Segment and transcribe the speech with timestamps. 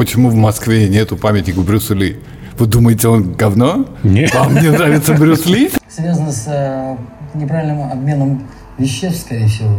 [0.00, 2.16] почему в Москве нету памятника Брюсу Ли?
[2.58, 3.84] Вы думаете, он говно?
[4.02, 4.34] Нет.
[4.34, 5.70] Вам не нравится Брюс Ли?
[5.90, 6.96] связано с э,
[7.34, 9.74] неправильным обменом веществ, скорее всего.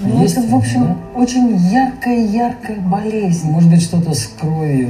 [0.00, 0.96] Ну, Есть, это, в общем, да?
[1.16, 3.50] очень яркая-яркая болезнь.
[3.50, 4.88] Может быть, что-то с кровью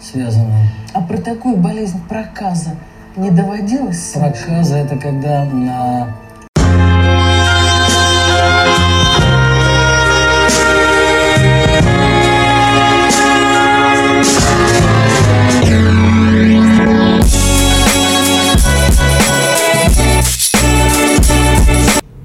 [0.00, 0.58] связано.
[0.92, 2.70] А про такую болезнь проказа
[3.16, 4.14] не доводилось?
[4.14, 6.16] Проказа– это когда на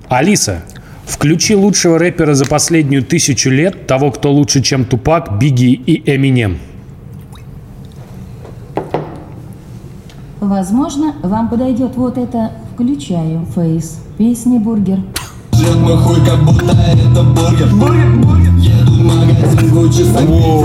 [0.10, 0.64] Алиса,
[1.06, 6.60] включи лучшего рэпера за последнюю тысячу лет, того, кто лучше, чем Тупак, Бигги и Эминем.
[10.40, 14.00] Возможно, вам подойдет вот это «Включаю Face».
[14.18, 15.00] Песня «Бургер».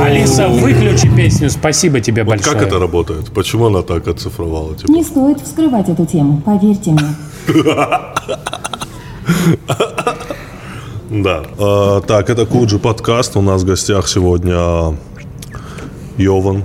[0.00, 2.56] Алиса, выключи песню, спасибо тебе Вот большое.
[2.56, 3.32] как это работает?
[3.32, 4.76] Почему она так оцифровала?
[4.76, 4.92] Типа?
[4.92, 7.14] Не стоит вскрывать эту тему, поверьте мне.
[11.10, 11.42] Да.
[11.58, 13.36] А, так, это Куджи подкаст.
[13.36, 14.96] У нас в гостях сегодня
[16.16, 16.64] Йован.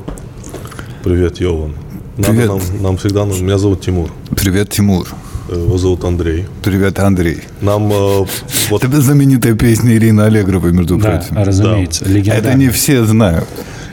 [1.03, 1.73] Привет, Йован.
[2.15, 2.47] Привет.
[2.47, 3.25] Нам, нам всегда...
[3.25, 4.09] нужно- Меня зовут Тимур.
[4.35, 5.05] Привет, Тимур.
[5.51, 6.45] Его зовут Андрей.
[6.63, 7.41] Привет, Андрей.
[7.61, 8.25] Нам э,
[8.69, 11.37] вот Это знаменитая песня Ирины Аллегровой, между Да, прочим.
[11.43, 12.47] разумеется, легендарно.
[12.47, 13.47] Это не все знают.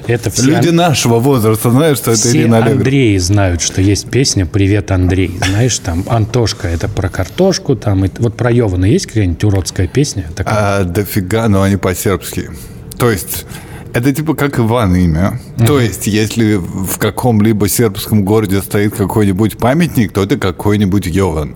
[0.06, 2.76] Это все, Люди нашего возраста знают, что это все Ирина Аллегрова.
[2.78, 5.38] Андреи знают, что есть песня «Привет, Андрей».
[5.48, 10.26] Знаешь, там Антошка, это про картошку, там, и, вот про Йована есть какая-нибудь уродская песня?
[10.36, 10.80] Такая?
[10.80, 12.50] А, дофига, но они по-сербски.
[12.98, 13.46] То есть,
[13.94, 15.40] это типа как Иван имя.
[15.66, 21.54] То есть, если в каком-либо сербском городе стоит какой-нибудь памятник, то это какой-нибудь Йован.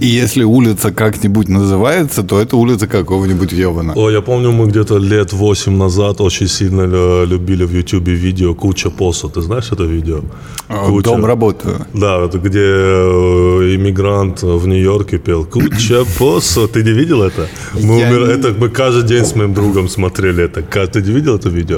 [0.00, 3.92] И если улица как-нибудь называется, то это улица какого-нибудь Йована.
[3.94, 8.54] О, я помню, мы где-то лет 8 назад очень сильно э, любили в Ютубе видео
[8.54, 9.28] «Куча посо».
[9.28, 10.20] Ты знаешь это видео?
[10.68, 11.04] А, Куча.
[11.04, 11.86] Дом работаю.
[11.94, 16.66] Да, это где э, иммигрант в Нью-Йорке пел «Куча посо».
[16.66, 17.46] Ты не видел это?
[17.74, 20.62] Мы, Я умер- не- это мы каждый день с моим другом смотрели это.
[20.86, 21.75] Ты не видел это видео?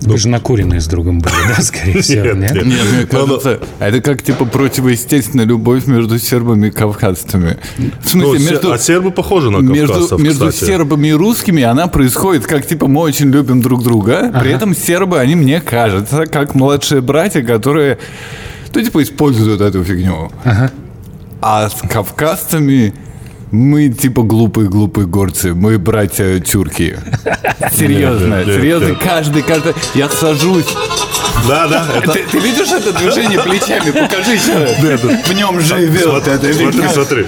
[0.00, 2.64] Вы же накуренные с другом были, да, скорее всего, Нет, нет?
[2.64, 2.76] мне
[3.10, 7.58] Ну, ну, кажется, это как типа противоестественная любовь между сербами и кавказцами.
[7.76, 12.46] В ну, смысле, между, а сербы похожи на кавказцев, между сербами и русскими она происходит,
[12.46, 14.32] как типа мы очень любим друг друга.
[14.40, 17.98] При этом сербы, они мне кажется, как младшие братья, которые,
[18.74, 20.30] ну, типа, используют эту фигню.
[21.40, 22.94] А с кавказцами
[23.50, 26.98] мы типа глупые-глупые горцы, мы братья тюрки.
[27.72, 30.66] Серьезно, серьезно, каждый, каждый, я сажусь,
[31.46, 32.12] Да, да, это...
[32.12, 33.90] ты, ты видишь это движение плечами?
[33.90, 34.66] Покажи еще.
[35.26, 37.26] В нем живет Смотри, смотри, смотри.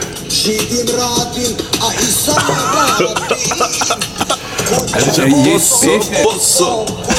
[4.95, 6.25] Это Есть песня,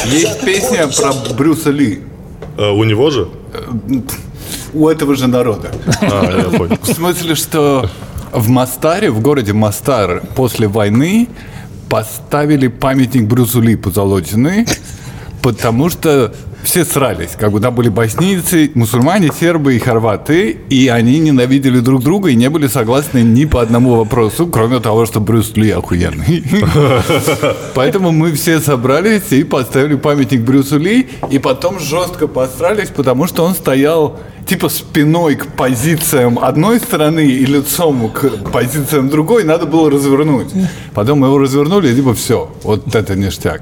[0.06, 2.02] есть песня про Брюса Ли.
[2.58, 3.28] Э, У него же?
[4.74, 5.72] У этого же народа.
[6.02, 6.78] А, я понял.
[6.82, 7.90] В смысле, что
[8.34, 11.28] в Мастаре, в городе Мастар, после войны
[11.90, 14.66] поставили памятник Брюсу Ли позолоченный,
[15.42, 17.32] потому что все срались.
[17.38, 22.36] Как бы там были боснийцы, мусульмане, сербы и хорваты, и они ненавидели друг друга и
[22.36, 26.44] не были согласны ни по одному вопросу, кроме того, что Брюс Ли охуенный.
[27.76, 33.44] Поэтому мы все собрались и поставили памятник Брюсу Ли, и потом жестко посрались, потому что
[33.44, 39.90] он стоял типа спиной к позициям одной стороны и лицом к позициям другой, надо было
[39.90, 40.50] развернуть.
[40.94, 43.62] Потом мы его развернули, и типа все, вот это ништяк.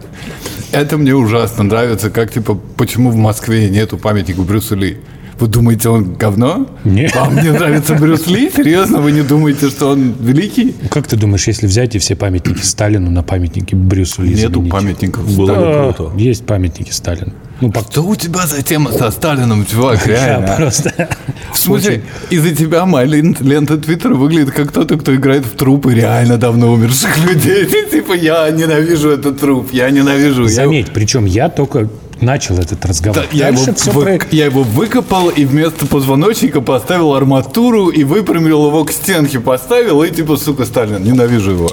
[0.72, 2.60] Это мне ужасно нравится, как типа,
[2.90, 4.98] почему в Москве нету памятника Брюсу Ли.
[5.40, 6.68] Вы думаете, он говно?
[6.84, 7.16] Нет.
[7.16, 8.50] Вам не нравится Брюс Ли?
[8.56, 10.74] Серьезно, вы не думаете, что он великий?
[10.90, 14.72] Как ты думаешь, если взять и все памятники Сталину на памятники Брюсу Ли Нету заменить?
[14.72, 16.18] памятников Было бы круто.
[16.18, 17.32] Есть памятники Сталину.
[17.62, 20.56] Ну, по- Что у тебя за тема со Сталином, чувак, я реально?
[20.58, 21.10] просто...
[21.54, 22.02] В смысле,
[22.32, 26.72] из-за тебя моя лен- лента Твиттера выглядит как кто-то, кто играет в трупы реально давно
[26.74, 27.66] умерших людей.
[27.92, 30.44] Типа, я ненавижу этот труп, я ненавижу.
[30.44, 31.88] Я- Заметь, причем я только
[32.22, 33.24] начал этот разговор.
[33.24, 38.68] Да, я, его все вы- я его выкопал и вместо позвоночника поставил арматуру и выпрямил
[38.68, 41.70] его к стенке поставил и типа, сука, Сталин, ненавижу его.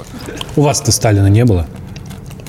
[0.55, 1.67] У вас-то Сталина не было?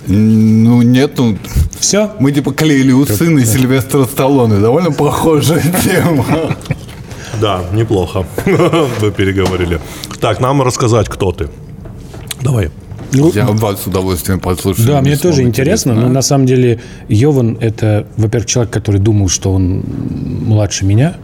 [0.06, 1.36] Ну, нет, ну,
[1.78, 2.12] Все?
[2.18, 4.58] мы типа клеили усы на Сильвестра Сталлоне.
[4.58, 6.24] Довольно похожая тема.
[7.40, 8.24] Да, неплохо.
[9.00, 9.80] Вы переговорили.
[10.20, 11.48] Так, нам рассказать, кто ты.
[12.40, 12.70] Давай.
[13.12, 14.86] Я вас с удовольствием послушаю.
[14.86, 19.52] Да, мне тоже интересно, но на самом деле Йован это, во-первых, человек, который думал, что
[19.52, 19.84] он
[20.46, 21.16] младше меня.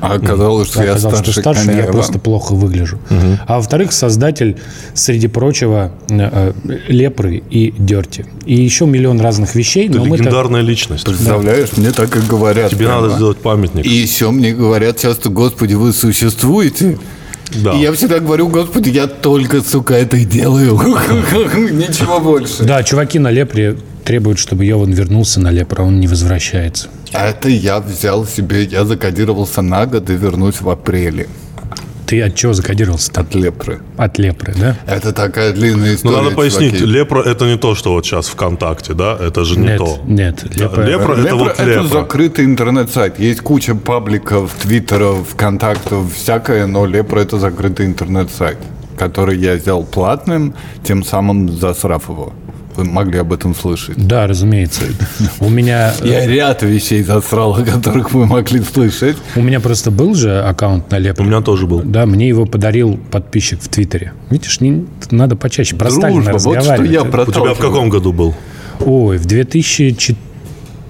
[0.00, 2.98] А оказалось, что я Оказалось, старше что старше, я просто плохо выгляжу.
[3.46, 4.56] А во-вторых, создатель,
[4.94, 8.24] среди прочего, э, э, лепры и дерти.
[8.46, 9.88] И еще миллион разных вещей.
[9.88, 11.04] Ты но мы легендарная личность.
[11.04, 12.70] Представляешь, мне так и говорят.
[12.70, 13.02] Тебе прямо.
[13.02, 13.84] надо сделать памятник.
[13.84, 16.98] И еще мне говорят часто, Господи, вы существуете.
[17.54, 17.72] Да.
[17.72, 20.74] И я всегда говорю, Господи, я только, сука, это и делаю.
[20.76, 22.64] Ничего больше.
[22.64, 26.88] Да, чуваки на лепре требуют, чтобы Йован вернулся на лепру, а он не возвращается.
[27.12, 31.28] А это я взял себе, я закодировался на год и вернусь в апреле
[32.08, 33.80] Ты от чего закодировался от лепры.
[33.98, 34.76] От лепры, да?
[34.86, 36.86] Это такая длинная Ну, история, надо пояснить, чуваки.
[36.92, 39.16] лепра это не то, что вот сейчас ВКонтакте, да?
[39.20, 39.98] Это же не нет, то.
[40.06, 40.42] нет.
[40.56, 41.82] Лепра, лепра- это Лепра вот это лепра.
[41.84, 43.18] закрытый интернет-сайт.
[43.20, 48.56] Есть куча пабликов, твиттеров, вконтактов, всякое, но Лепра это закрытый интернет-сайт,
[48.96, 52.32] который я сделал платным, тем самым засрав его.
[52.78, 53.96] Вы могли об этом слышать.
[53.96, 54.84] Да, разумеется.
[55.40, 59.16] У меня, Я ряд вещей засрал, о которых вы могли слышать.
[59.34, 61.26] у меня просто был же аккаунт на У лепре.
[61.26, 61.80] меня тоже был.
[61.82, 64.12] Да, мне его подарил подписчик в Твиттере.
[64.30, 68.12] Видишь, не, надо почаще про Сталина Дружба, вот что я У тебя в каком году
[68.12, 68.36] был?
[68.78, 69.26] Ой, в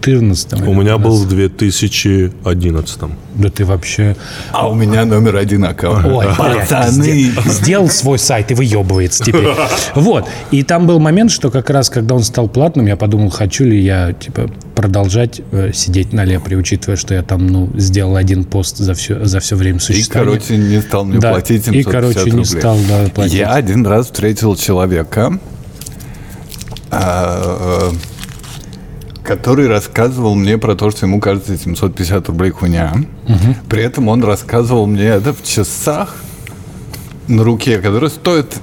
[0.01, 2.99] 2014 У меня был в 2011.
[3.37, 4.17] Да ты вообще...
[4.53, 6.05] А у меня номер один аккаунт.
[6.07, 7.05] Ой, Пацаны.
[7.05, 9.49] сде- сделал свой сайт и выебывается теперь.
[9.95, 10.27] Вот.
[10.51, 13.79] И там был момент, что как раз, когда он стал платным, я подумал, хочу ли
[13.81, 18.79] я, типа, продолжать э, сидеть на лепре, учитывая, что я там, ну, сделал один пост
[18.79, 20.39] за все, за все время И, существования.
[20.39, 22.45] короче, не стал мне Да, платить и, 750 короче, не рублей.
[22.45, 23.35] стал, да, платить.
[23.35, 25.39] Я один раз встретил человека,
[26.91, 27.91] а,
[29.29, 32.95] который рассказывал мне про то, что ему кажется 750 рублей хуйня.
[33.69, 36.17] При этом он рассказывал мне это в часах
[37.29, 38.57] на руке, которые стоят...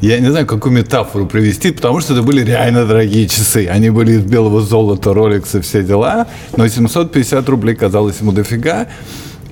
[0.00, 3.66] Я не знаю, какую метафору привести, потому что это были реально дорогие часы.
[3.66, 6.28] Они были из белого золота, и все дела.
[6.56, 8.86] Но 750 рублей казалось ему дофига.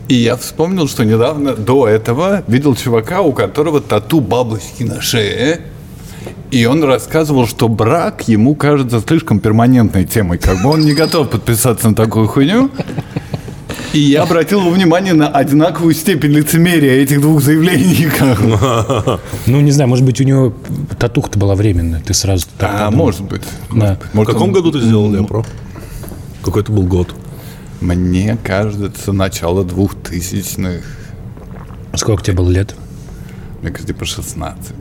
[0.06, 5.62] И я вспомнил, что недавно до этого видел чувака, у которого тату бабочки на шее.
[6.50, 10.38] И он рассказывал, что брак ему кажется слишком перманентной темой.
[10.38, 12.70] Как бы он не готов подписаться на такую хуйню.
[13.94, 18.08] И я обратил его внимание на одинаковую степень лицемерия этих двух заявлений.
[19.46, 20.54] Ну, не знаю, может быть, у него
[20.98, 22.00] татуха-то была временная.
[22.00, 23.06] Ты сразу так А, подумал.
[23.06, 23.42] может быть.
[23.70, 23.98] Да.
[24.12, 25.44] В Может, каком он- году ты сделал лепру?
[26.42, 27.14] Какой это был год?
[27.80, 30.84] Мне кажется, начало двухтысячных.
[31.94, 32.74] Сколько тебе было лет?
[33.60, 34.74] Мне кажется, типа 16.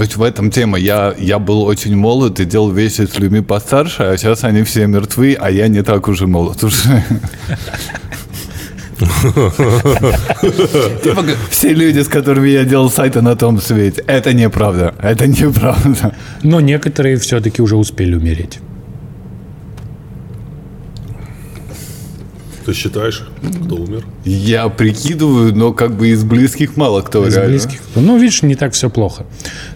[0.00, 0.78] То есть в этом тема.
[0.78, 4.86] Я, я был очень молод и делал вещи с людьми постарше, а сейчас они все
[4.86, 7.04] мертвы, а я не так уже молод уже.
[11.02, 14.02] Типа, все люди, с которыми я делал сайты на том свете.
[14.06, 14.94] Это неправда.
[15.02, 16.14] Это неправда.
[16.42, 18.58] Но некоторые все-таки уже успели умереть.
[22.66, 23.24] Ты считаешь,
[23.64, 24.04] кто умер?
[24.24, 27.50] Я прикидываю, но как бы из близких мало кто Из реально.
[27.52, 27.80] близких.
[27.96, 29.24] Ну, видишь, не так все плохо.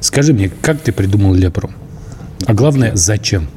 [0.01, 1.71] Скажи мне, как ты придумал лепру?
[2.47, 3.49] А главное, зачем?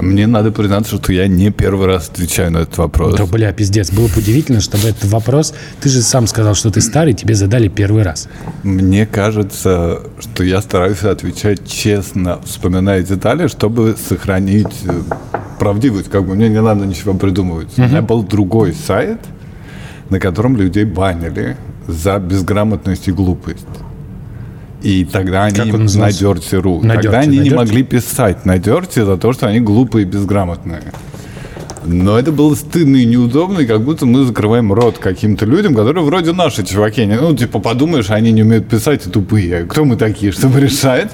[0.00, 3.16] Мне надо признаться, что я не первый раз отвечаю на этот вопрос.
[3.16, 3.90] Да, бля, пиздец.
[3.90, 5.54] Было бы удивительно, чтобы этот вопрос...
[5.80, 8.28] Ты же сам сказал, что ты старый, тебе задали первый раз.
[8.62, 15.02] Мне кажется, что я стараюсь отвечать честно, вспоминая детали, чтобы сохранить э,
[15.58, 16.10] правдивость.
[16.10, 17.68] Как бы мне не надо ничего придумывать.
[17.76, 19.20] У меня был другой сайт,
[20.10, 21.56] на котором людей банили
[21.86, 23.66] за безграмотность и глупость.
[24.84, 26.08] И тогда они Как он на?
[26.10, 26.84] Dirty.ru.
[26.84, 27.54] На Тогда Dirty, они на не Dirty?
[27.56, 30.82] могли писать на Dirty за то, что они глупые и безграмотные.
[31.86, 36.04] Но это было стыдно и неудобно, и как будто мы закрываем рот каким-то людям, которые
[36.04, 37.06] вроде наши чуваки.
[37.06, 39.64] Ну, типа, подумаешь, они не умеют писать и тупые.
[39.64, 41.12] Кто мы такие, чтобы решать?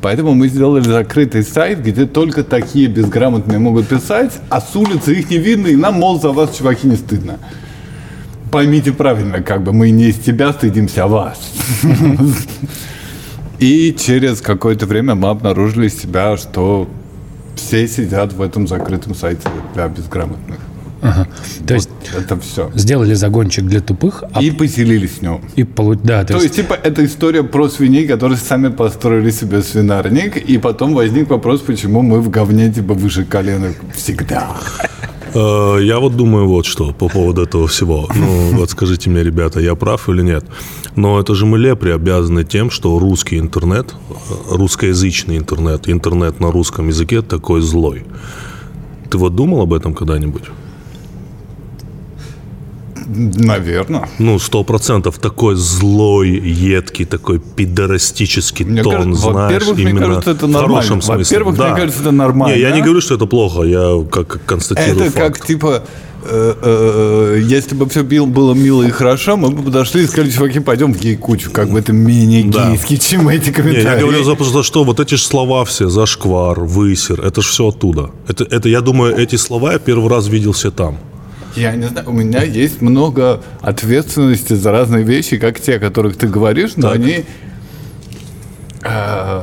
[0.00, 5.28] Поэтому мы сделали закрытый сайт, где только такие безграмотные могут писать, а с улицы их
[5.28, 7.38] не видно, и нам, мол, за вас, чуваки, не стыдно.
[8.52, 11.38] Поймите правильно, как бы мы не из тебя стыдимся, а вас.
[13.58, 16.88] И через какое-то время мы обнаружили себя, что
[17.56, 20.58] все сидят в этом закрытом сайте для безграмотных.
[21.66, 22.70] То есть Это все.
[22.74, 25.40] сделали загончик для тупых, а И поселились в нем.
[25.54, 29.62] и полу- Да, то, То есть, типа, это история про свиней, которые сами построили себе
[29.62, 34.56] свинарник, и потом возник вопрос, почему мы в говне, типа, выше коленок всегда.
[35.34, 38.08] Э, Я вот думаю вот что по поводу этого всего.
[38.14, 40.44] Ну, вот скажите мне, ребята, я прав или нет?
[40.96, 44.14] Но это же мы лепре обязаны тем, что русский интернет, э,
[44.56, 48.04] русскоязычный интернет, интернет на русском языке такой злой.
[49.10, 50.44] Ты вот думал об этом когда-нибудь?
[53.08, 54.08] Наверное.
[54.18, 60.06] Ну, сто процентов такой злой, едкий, такой пидорастический Мне тон, кажется, знаешь, во-первых, мне именно
[60.06, 61.24] кажется, это в хорошем смысле.
[61.24, 61.68] Во-первых, Да.
[61.68, 62.54] мне кажется, это нормально.
[62.54, 65.38] Не, я не говорю, что это плохо, я как констатирую Это факт.
[65.38, 65.82] как типа,
[66.24, 70.60] э, э, если бы все было мило и хорошо, мы бы подошли и сказали, чуваки,
[70.60, 71.50] пойдем в гей-кучу.
[71.50, 72.70] Как бы это менее Да.
[72.70, 73.86] гейски, чем эти Не, комментарии.
[73.86, 77.68] я говорю за, за что вот эти же слова все, зашквар, высер, это же все
[77.68, 78.10] оттуда.
[78.28, 80.98] Это, это, я думаю, эти слова я первый раз видел все там.
[81.58, 86.16] Я не знаю, у меня есть много ответственности за разные вещи, как те, о которых
[86.16, 86.96] ты говоришь, но Так.
[86.96, 87.24] они...
[88.84, 89.42] э,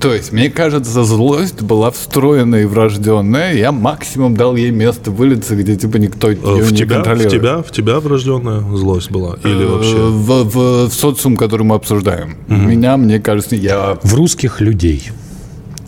[0.00, 3.54] то есть, мне кажется, злость была встроенная и врожденная.
[3.54, 6.98] Я максимум дал ей место вылиться, где типа никто ее Э, в не тебя, в
[6.98, 7.32] контролирует.
[7.32, 9.36] тебя, в тебя врожденная злость была?
[9.42, 9.96] Или Э, вообще?
[9.96, 12.36] В, в- в социум, который мы обсуждаем.
[12.46, 13.98] Меня, мне кажется, я...
[14.02, 15.10] В русских людей.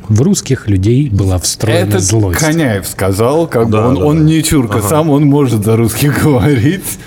[0.08, 2.40] В русских людей была встроена Это злость.
[2.40, 4.24] Коняев сказал, как Да, бы он, да, он да.
[4.24, 6.98] не чурка, сам он может за русских говорить.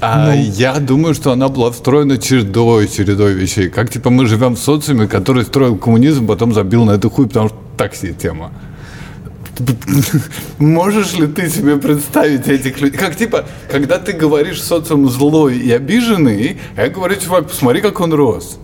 [0.00, 0.42] А Ну.
[0.56, 3.68] я думаю, что она была встроена чередой, чередой вещей.
[3.68, 7.48] Как типа мы живем в социуме, который строил коммунизм, потом забил на эту хуй, потому
[7.48, 8.50] что такси тема.
[10.58, 12.98] Можешь ли ты себе представить этих людей?
[12.98, 18.12] Как типа, когда ты говоришь социум злой и обиженный, я говорю, чувак, посмотри, как он
[18.14, 18.58] рос.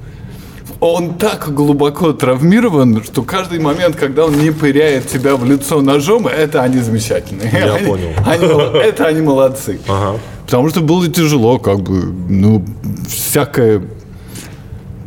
[0.81, 6.27] Он так глубоко травмирован, что каждый момент, когда он не пыряет тебя в лицо ножом,
[6.27, 7.51] это они замечательные.
[7.53, 8.09] Я Они- понял.
[8.27, 9.81] они это они молодцы.
[9.89, 10.19] Ага.
[10.45, 12.65] Потому что было тяжело, как бы, ну,
[13.09, 13.83] всякое...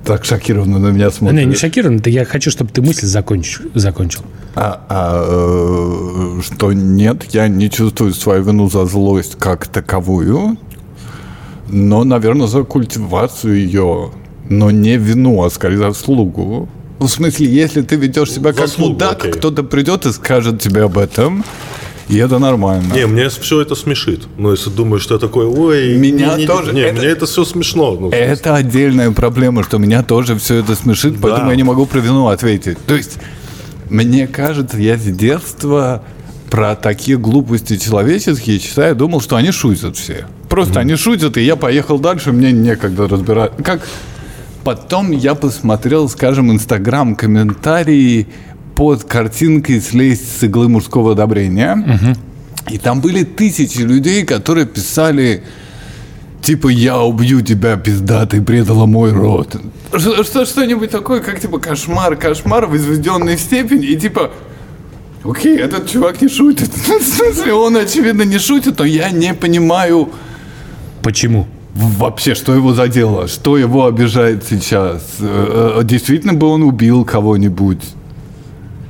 [0.06, 1.40] Так шокированно на меня смотрит.
[1.40, 3.66] Не, не шокирован, это я хочу, чтобы ты мысль закончил.
[3.76, 4.22] закончил.
[4.56, 10.58] А, а, э, что нет, я не чувствую свою вину за злость как таковую,
[11.68, 14.10] но, наверное, за культивацию ее,
[14.50, 16.68] но не вину, а скорее заслугу.
[17.00, 19.32] В смысле, если ты ведешь себя как Заслугу, мудак, окей.
[19.32, 21.46] кто-то придет и скажет тебе об этом,
[22.10, 22.94] и это нормально.
[22.94, 24.24] Не, мне все это смешит.
[24.38, 25.96] Но если думаешь, что я такой, ой...
[25.96, 26.74] Меня не- тоже.
[26.74, 27.96] Не, Это- мне это все смешно.
[27.98, 28.10] ну.
[28.10, 32.28] Это отдельная проблема, что меня тоже все это смешит, поэтому я не могу про вину
[32.28, 32.78] ответить.
[32.86, 33.18] То есть,
[33.90, 36.04] мне кажется, я с детства
[36.50, 40.26] про такие глупости человеческие читая, думал, что они шутят все.
[40.50, 43.52] Просто они шутят, и я поехал дальше, мне некогда разбирать.
[43.64, 43.88] Как
[44.64, 48.28] потом я посмотрел, скажем, инстаграм комментарии
[48.76, 52.18] под картинкой «Слезть с иглы мужского одобрения».
[52.70, 55.44] И там были тысячи людей, которые писали
[56.42, 59.58] Типа, я убью тебя, пизда, ты предала мой род.
[59.94, 64.32] Что- Что-нибудь такое, как типа кошмар, кошмар, возведенный в степень, и типа,
[65.26, 66.70] окей, этот чувак не шутит.
[66.74, 70.10] В смысле, он, очевидно, не шутит, но я не понимаю
[71.04, 71.46] Почему?
[71.74, 75.04] Вообще, что его задело, что его обижает сейчас.
[75.20, 77.84] Э, э, Действительно бы он убил кого-нибудь?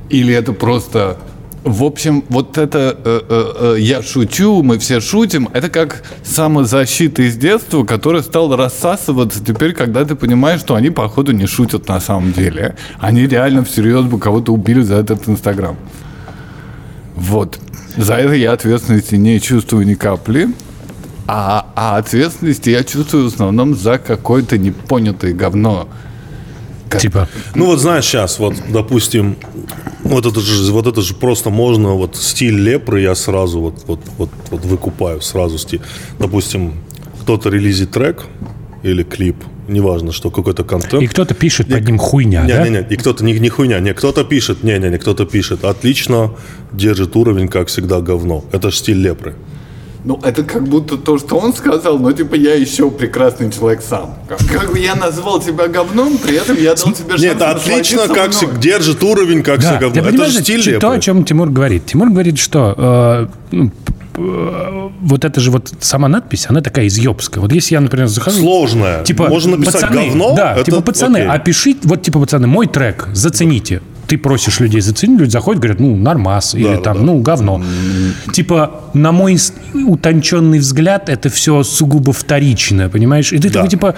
[0.08, 1.18] Или это просто...
[1.62, 7.84] В общем, вот это э, я шучу, мы все шутим, это как самозащита из детства,
[7.84, 12.76] которая стала рассасываться теперь, когда ты понимаешь, что они, походу, не шутят на самом деле.
[12.98, 15.76] Они реально всерьез бы кого-то убили за этот Инстаграм.
[17.14, 17.58] Вот.
[17.98, 20.48] За это я ответственности не чувствую ни капли.
[21.32, 25.88] А, а ответственности я чувствую в основном за какое-то непонятое говно.
[26.98, 29.36] Типа, Ну вот знаешь, сейчас, вот, допустим,
[30.02, 34.00] вот это же, вот это же просто можно, вот стиль лепры я сразу вот, вот,
[34.18, 35.82] вот, вот выкупаю, сразу стиль.
[36.18, 36.74] Допустим,
[37.22, 38.24] кто-то релизит трек
[38.82, 39.36] или клип,
[39.68, 41.00] неважно, что какой-то контент.
[41.00, 42.64] и кто-то пишет под ним хуйня, Не, да?
[42.64, 45.64] не, не, и кто-то не, не хуйня, не, кто-то пишет, не, не, не, кто-то пишет,
[45.64, 46.32] отлично,
[46.72, 48.44] держит уровень, как всегда, говно.
[48.50, 49.36] Это же стиль лепры.
[50.04, 54.14] Ну, это как будто то, что он сказал, но типа я еще прекрасный человек сам.
[54.28, 57.50] Как, как бы я назвал тебя говном, при этом я дал тебе шанс Нет, это
[57.50, 58.58] отлично, как мной.
[58.58, 60.08] держит уровень, как Да, всегда, говно.
[60.08, 61.86] Это же стиль то, о чем Тимур говорит.
[61.86, 63.70] Тимур говорит, что э, ну,
[65.00, 67.40] вот это же вот сама надпись, она такая изъебская.
[67.40, 68.38] Вот если я, например, захожу...
[68.40, 69.04] Сложная.
[69.04, 70.34] Типа, Можно написать пацаны, говно.
[70.34, 71.30] Да, это типа, пацаны, окей.
[71.30, 73.82] опишите, вот, типа, пацаны, мой трек, зацените.
[74.10, 77.02] Ты просишь людей заценить, люди заходят, говорят, ну, нормас, или да, там, да.
[77.04, 77.62] ну, говно.
[78.32, 79.38] Типа, на мой
[79.86, 83.32] утонченный взгляд, это все сугубо вторично, понимаешь?
[83.32, 83.54] И ты Да.
[83.54, 83.94] такой, типа,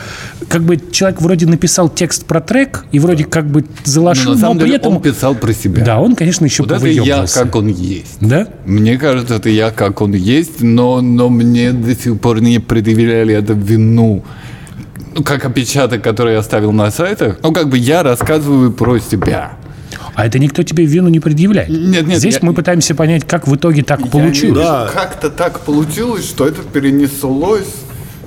[0.49, 4.35] как бы человек вроде написал текст про трек, и вроде как бы Но залошил, Ну,
[4.35, 4.97] но, самом при деле этом...
[4.97, 5.83] он писал про себя.
[5.83, 8.19] Да, он, конечно, еще Вот это я, как он есть.
[8.21, 8.49] Да?
[8.67, 13.35] Мне кажется, это я, как он есть, но, но мне до сих пор не предъявляли
[13.35, 14.23] это вину.
[15.15, 17.39] Ну, как опечаток, который я оставил на сайтах.
[17.43, 19.53] Ну, как бы я рассказываю про себя.
[20.15, 21.69] А это никто тебе вину не предъявляет.
[21.71, 24.59] Нет, нет, Здесь я- мы пытаемся понять, как в итоге так Я получилось.
[24.59, 24.91] не- Да.
[24.93, 27.69] Как-то так получилось, что это перенеслось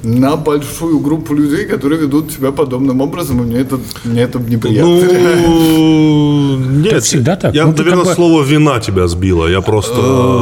[0.04, 4.88] на большую группу людей, которые ведут себя подобным образом, и мне это, мне это неприятно.
[4.88, 7.56] Ну, не, это всегда так.
[7.56, 9.48] Я, Ну, наверное, как бы- слово вина тебя сбило.
[9.48, 9.96] Я просто,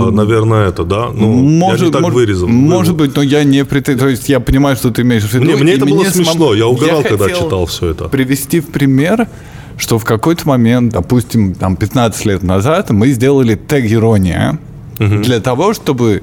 [0.10, 1.10] э, наверное, это, да?
[1.14, 2.48] Ну, я не так мож- вырезал.
[2.48, 3.98] Может быть, но я не претен...
[3.98, 5.46] То есть я понимаю, что ты имеешь в виду.
[5.46, 8.10] Мне- мне это было смешно, я угорал, когда читал всё это.
[8.10, 9.28] Привести в пример,
[9.78, 14.58] что в какой-то момент, допустим, там 15 лет назад мы сделали тег ирония
[15.00, 16.22] для того, чтобы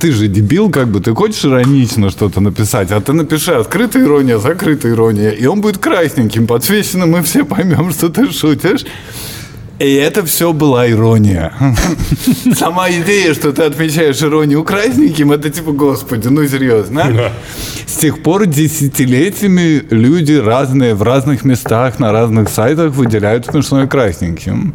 [0.00, 4.38] ты же дебил, как бы, ты хочешь иронично что-то написать, а ты напиши открытая ирония,
[4.38, 8.84] закрытая ирония, и он будет красненьким, подсвеченным, и все поймем, что ты шутишь.
[9.80, 11.54] И это все была ирония.
[12.54, 17.32] Сама идея, что ты отмечаешь иронию красненьким, это типа, господи, ну серьезно.
[17.86, 24.74] С тех пор десятилетиями люди разные в разных местах, на разных сайтах выделяют смешное красненьким.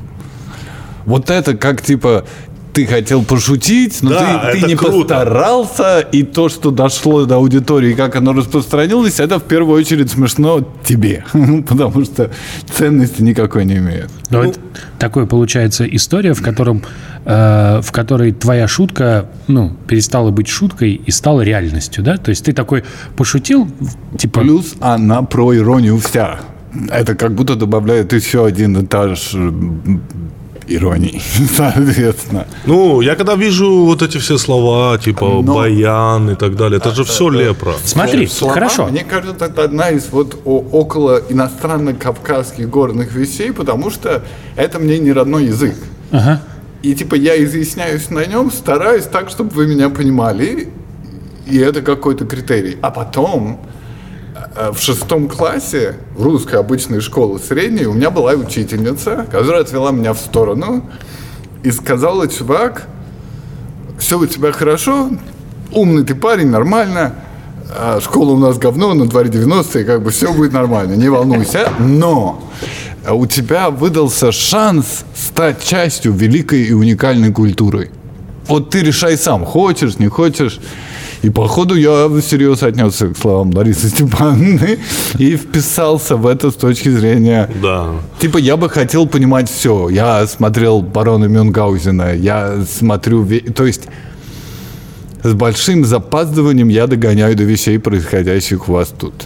[1.06, 2.26] Вот это как типа
[2.76, 5.16] ты хотел пошутить, но Да, ты, ты не круто.
[5.16, 10.60] постарался, и то, что дошло до аудитории, как оно распространилось, это в первую очередь смешно
[10.84, 11.24] тебе,
[11.68, 12.32] потому что
[12.78, 14.10] ценности никакой не имеет.
[14.30, 14.60] Но это
[15.00, 16.84] такой получается история, в котором
[17.24, 22.18] э, в которой твоя шутка, ну, перестала быть шуткой и стала реальностью, да?
[22.18, 22.84] То есть ты такой
[23.16, 23.70] пошутил,
[24.18, 26.40] типа, Плюс она про иронию вся.
[26.90, 29.34] Это как будто добавляет еще один этаж
[30.68, 31.22] иронии,
[31.56, 32.48] соответственно.
[32.66, 36.94] Ну, я когда вижу вот эти все слова, типа Но- баян и так далее, это
[36.96, 37.74] же все лепра.
[37.84, 38.88] смотри, Слова, хорошо.
[38.88, 44.24] Мне кажется, это одна из вот около иностранных кавказских горных вещей, потому что
[44.56, 45.76] это мне не родной язык.
[46.12, 46.42] Ага.
[46.82, 50.70] И типа я изъясняюсь на нем, стараюсь так, чтобы вы меня понимали,
[51.48, 52.78] и это какой-то критерий.
[52.82, 53.60] А потом
[54.72, 60.14] в шестом классе в русской обычной школе средней у меня была учительница, которая отвела меня
[60.14, 60.90] в сторону
[61.64, 62.88] и сказала, чувак,
[64.00, 65.10] все у тебя хорошо,
[65.72, 67.16] умный ты парень, нормально,
[67.70, 71.70] а школа у нас говно, на дворе 90-е, как бы все будет нормально, не волнуйся,
[71.80, 72.42] но
[73.10, 77.92] у тебя выдался шанс стать частью великой и уникальной культуры.
[78.48, 80.60] Вот ты решай сам, хочешь, не хочешь.
[81.26, 84.78] И походу я всерьез отнесся к словам Ларисы Степановны
[85.18, 87.94] и вписался в это с точки зрения Да.
[88.20, 89.90] Типа я бы хотел понимать все.
[89.90, 93.28] Я смотрел барона Мюнгаузена, я смотрю...
[93.56, 93.88] То есть
[95.24, 99.26] с большим запаздыванием я догоняю до вещей, происходящих у вас тут.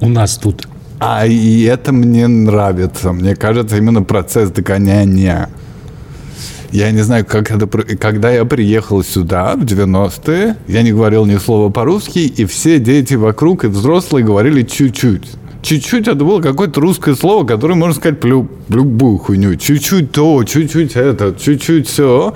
[0.00, 0.66] У нас тут.
[0.98, 3.12] А и это мне нравится.
[3.12, 5.48] Мне кажется, именно процесс догоняния.
[6.72, 7.66] Я не знаю, как это...
[7.66, 13.14] Когда я приехал сюда в 90-е, я не говорил ни слова по-русски, и все дети
[13.14, 15.30] вокруг и взрослые говорили чуть-чуть.
[15.62, 19.56] Чуть-чуть это было какое-то русское слово, которое можно сказать плю, любую хуйню.
[19.56, 22.34] Чуть-чуть то, чуть-чуть это, чуть-чуть все.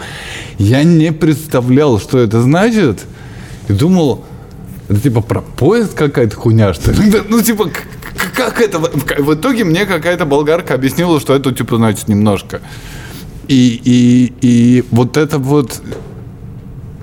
[0.58, 3.04] Я не представлял, что это значит.
[3.68, 4.24] И думал,
[4.88, 6.98] это типа про поезд какая-то хуйня, что ли?
[7.28, 7.70] Ну, типа,
[8.34, 8.80] как это?
[8.80, 12.60] В итоге мне какая-то болгарка объяснила, что это, типа, значит, немножко.
[13.50, 15.82] И, и, и вот это вот,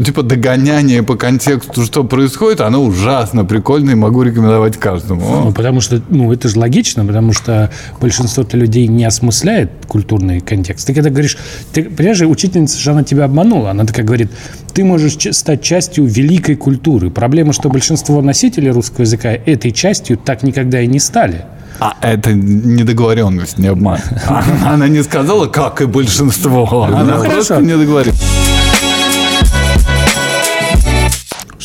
[0.03, 5.45] типа, догоняние по контексту, что происходит, оно ужасно прикольно и могу рекомендовать каждому.
[5.45, 10.87] Ну, потому что, ну, это же логично, потому что большинство-то людей не осмысляет культурный контекст.
[10.87, 11.37] Ты когда говоришь,
[11.73, 13.71] ты, понимаешь, учительница же она тебя обманула.
[13.71, 14.31] Она такая говорит,
[14.73, 17.09] ты можешь стать частью великой культуры.
[17.09, 21.45] Проблема, что большинство носителей русского языка этой частью так никогда и не стали.
[21.79, 23.99] А это недоговоренность, не обман.
[24.65, 26.83] Она не сказала, как и большинство.
[26.83, 28.19] Она просто не договорилась.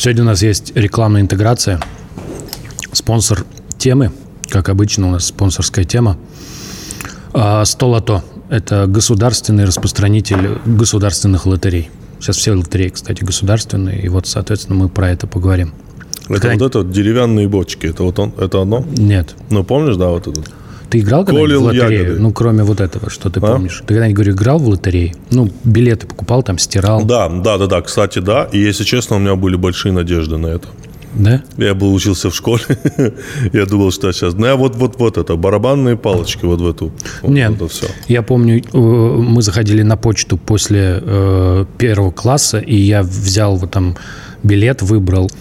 [0.03, 1.79] Сегодня у нас есть рекламная интеграция.
[2.91, 3.45] Спонсор
[3.77, 4.11] темы,
[4.49, 6.17] как обычно у нас спонсорская тема.
[7.31, 11.89] А, Столото– это государственный распространитель государственных лотерей.
[12.19, 15.73] Сейчас все лотереи, кстати, государственные, и вот, соответственно, мы про это поговорим.
[16.27, 17.87] Это Когда- вот это вот деревянные бочки.
[17.87, 18.85] Это вот он, это одно?
[18.97, 19.35] Нет.
[19.51, 20.41] Ну, помнишь, да, вот это?
[20.93, 22.03] Ты играл когда-нибудь в лотерею?
[22.03, 22.19] ягоды.
[22.21, 23.47] Ну, кроме вот этого, что ты А?
[23.53, 23.79] помнишь.
[23.85, 25.15] Ты когда-нибудь, говорю, играл в лотереи?
[25.31, 27.81] Ну, билеты покупал, там, стирал, Да, да, да, да.
[27.81, 28.47] Кстати, да.
[28.51, 30.67] И если честно, у меня были большие надежды на это.
[31.15, 31.41] да?
[31.57, 32.61] Я был учился в школе,
[33.53, 34.35] я думал, что сейчас.
[34.35, 36.91] Ну, я вот, вот, вот это, барабанные палочки вот в эту.
[37.23, 37.87] Вот Нет, это все.
[38.07, 43.71] я помню, э, мы заходили на почту после э, первого класса, и я взял вот
[43.71, 43.95] там
[44.43, 45.31] билет, выбрал.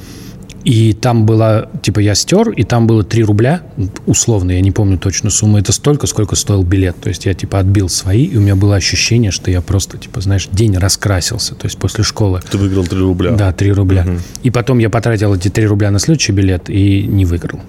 [0.64, 3.62] И там было, типа, я стер, и там было 3 рубля,
[4.06, 5.58] условно, я не помню точную сумму.
[5.58, 6.96] Это столько, сколько стоил билет.
[7.00, 10.20] То есть я, типа, отбил свои, и у меня было ощущение, что я просто, типа,
[10.20, 11.54] знаешь, день раскрасился.
[11.56, 12.40] То есть после школы.
[12.48, 13.32] Ты выиграл 3 рубля.
[13.32, 14.06] Да, 3 рубля.
[14.44, 17.60] И потом я потратил эти 3 рубля на следующий билет и не выиграл.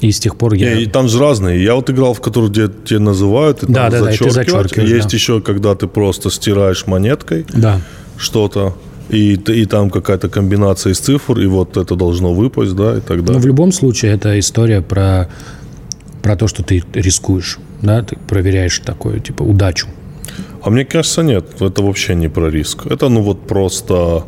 [0.00, 0.74] И с тех пор я...
[0.74, 1.64] Не, и там же разные.
[1.64, 4.30] Я вот играл, в который где тебе называют, и там Да, да, да, и ты
[4.30, 4.34] зачеркивать.
[4.68, 5.16] зачеркиваешь, Есть да.
[5.16, 7.80] еще, когда ты просто стираешь монеткой Да.
[8.16, 8.76] что-то,
[9.08, 13.18] и, и там какая-то комбинация из цифр, и вот это должно выпасть, да, и так
[13.18, 13.42] Но далее.
[13.42, 15.28] в любом случае это история про,
[16.22, 19.86] про то, что ты рискуешь, да, ты проверяешь такую, типа, удачу.
[20.62, 21.60] А мне кажется, нет.
[21.60, 22.86] Это вообще не про риск.
[22.86, 24.24] Это, ну, вот просто...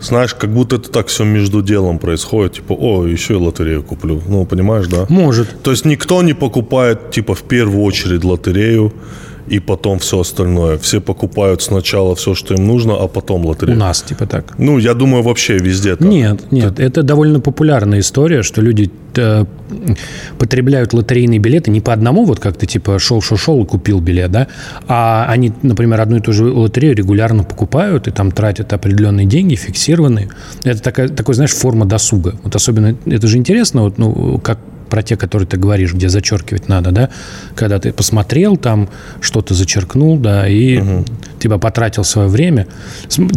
[0.00, 2.54] Знаешь, как будто это так все между делом происходит.
[2.54, 4.22] Типа, о, еще и лотерею куплю.
[4.28, 5.06] Ну, понимаешь, да?
[5.08, 5.62] Может.
[5.62, 8.92] То есть никто не покупает, типа, в первую очередь лотерею
[9.46, 10.78] и потом все остальное.
[10.78, 13.78] Все покупают сначала все, что им нужно, а потом У лотерею.
[13.78, 14.54] нас, типа так.
[14.58, 16.06] Ну, я думаю, вообще везде так.
[16.08, 19.44] Нет, нет, это довольно популярная история, что люди э,
[20.38, 24.48] потребляют лотерейные билеты не по одному, вот как ты типа шел-шел-шел и купил билет, да,
[24.88, 29.54] а они, например, одну и ту же лотерею регулярно покупают и там тратят определенные деньги,
[29.54, 30.30] фиксированные.
[30.64, 32.34] Это такая, такой, знаешь, форма досуга.
[32.42, 34.58] Вот особенно, это же интересно, вот, ну, как
[34.94, 37.08] про те, которые ты говоришь, где зачеркивать надо, да,
[37.56, 38.88] когда ты посмотрел там,
[39.20, 40.80] что-то зачеркнул, да, и
[41.40, 42.68] типа потратил свое время.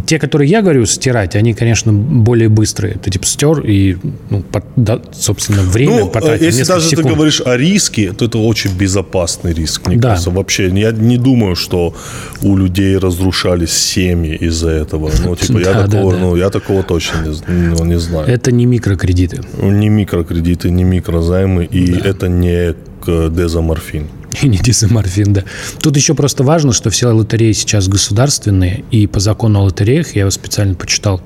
[0.05, 2.93] Те, которые я говорю стирать, они, конечно, более быстрые.
[3.03, 3.97] Ты типа стер и,
[4.29, 6.43] ну, пот- да, собственно, время Ну, потратил.
[6.43, 7.07] э, если несколько даже секунд.
[7.07, 10.09] ты говоришь о риске, то это очень безопасный риск, мне Да.
[10.09, 10.29] кажется.
[10.29, 11.95] Вообще, я не думаю, что
[12.43, 15.09] у людей разрушались семьи из-за этого.
[15.23, 16.19] Ну, типа, я, Да, да, такого, да.
[16.19, 18.27] Ну, я такого точно не, ну, не знаю.
[18.27, 19.41] Это не микрокредиты.
[19.61, 24.07] Не микрокредиты, не микрозаймы, и это не дезоморфин.
[24.41, 25.43] И не дизоморфин, да.
[25.81, 30.21] Тут еще просто важно, что все лотереи сейчас государственные, и по закону о лотереях, я
[30.21, 31.21] его специально почитал,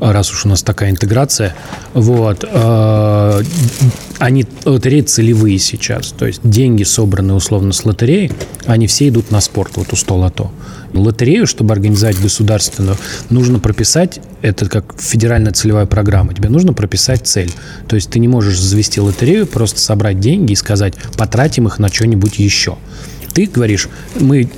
[0.00, 1.54] раз уж у нас такая интеграция,
[1.94, 3.42] вот, э,
[4.18, 8.32] они, лотереи целевые сейчас, то есть деньги, собранные условно с лотереи,
[8.66, 10.50] они все идут на спорт, вот у 100 лото.
[10.92, 12.96] Лотерею, чтобы организовать государственную,
[13.28, 17.52] нужно прописать, это как федеральная целевая программа, тебе нужно прописать цель.
[17.86, 21.88] То есть ты не можешь завести лотерею, просто собрать деньги и сказать, потратим их на
[21.88, 22.76] что-нибудь еще.
[23.32, 24.50] Ты говоришь, мы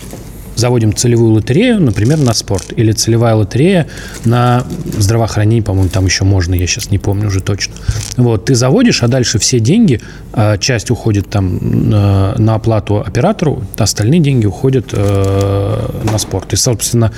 [0.63, 3.89] заводим целевую лотерею, например, на спорт, или целевая лотерея
[4.25, 4.65] на
[4.97, 7.75] здравоохранение, по-моему, там еще можно, я сейчас не помню уже точно.
[8.17, 10.01] Вот, ты заводишь, а дальше все деньги,
[10.33, 16.53] а, часть уходит там на, на оплату оператору, остальные деньги уходят э, на спорт.
[16.53, 17.11] И, собственно,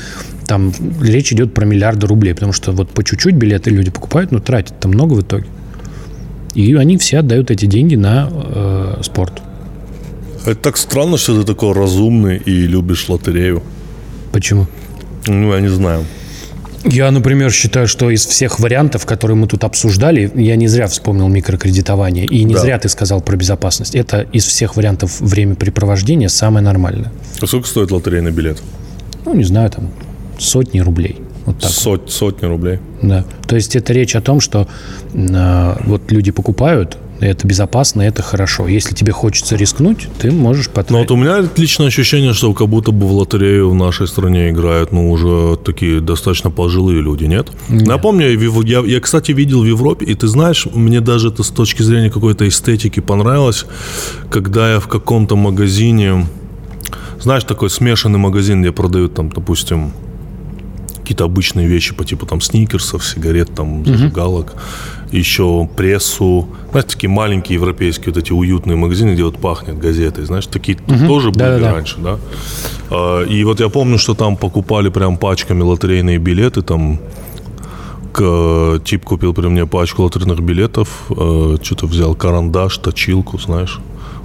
[0.46, 4.38] там речь идет про миллиарды рублей, потому что вот по чуть-чуть билеты люди покупают, но
[4.38, 5.46] тратят там много в итоге.
[6.54, 9.42] И они все отдают эти деньги на э, спорт.
[10.46, 13.62] Это так странно, что ты такой разумный и любишь лотерею.
[14.32, 14.66] Почему?
[15.26, 16.04] Ну, я не знаю.
[16.84, 21.28] Я, например, считаю, что из всех вариантов, которые мы тут обсуждали, я не зря вспомнил
[21.28, 22.60] микрокредитование, и не Да.
[22.60, 23.94] зря ты сказал про безопасность.
[23.94, 27.10] Это из всех вариантов времяпрепровождения самое нормальное.
[27.40, 28.62] А сколько стоит лотерейный билет?
[29.24, 29.88] Ну, не знаю, там
[30.38, 31.20] сотни рублей.
[31.46, 31.70] Вот так.
[31.70, 32.80] Сот- сотни рублей.
[33.02, 33.24] Да.
[33.46, 34.68] То есть это речь о том, что
[35.14, 38.68] э, вот люди покупают, это безопасно, это хорошо.
[38.68, 41.08] Если тебе хочется рискнуть, ты можешь потратить.
[41.08, 44.92] вот у меня личное ощущение, что как будто бы в лотерею в нашей стране играют,
[44.92, 47.48] ну, уже такие достаточно пожилые люди, нет?
[47.68, 51.42] Я помню, я, я, я, кстати, видел в Европе, и ты знаешь, мне даже это
[51.42, 53.66] с точки зрения какой-то эстетики понравилось,
[54.30, 56.26] когда я в каком-то магазине,
[57.20, 59.92] знаешь, такой смешанный магазин, где продают там, допустим,
[61.00, 64.54] какие-то обычные вещи по типу там сникерсов, сигарет, там, зажигалок,
[65.18, 66.46] еще прессу.
[66.70, 71.30] Знаешь, такие маленькие европейские вот эти уютные магазины, где вот пахнет газетой, знаешь, такие тоже
[71.30, 71.72] были Да-да-да.
[71.72, 72.18] раньше, да.
[72.90, 76.98] А, И вот я помню, что там покупали прям пачками лотерейные билеты, там
[78.12, 83.80] к- тип купил при мне пачку лотерейных билетов, э, что-то взял карандаш, точилку, знаешь.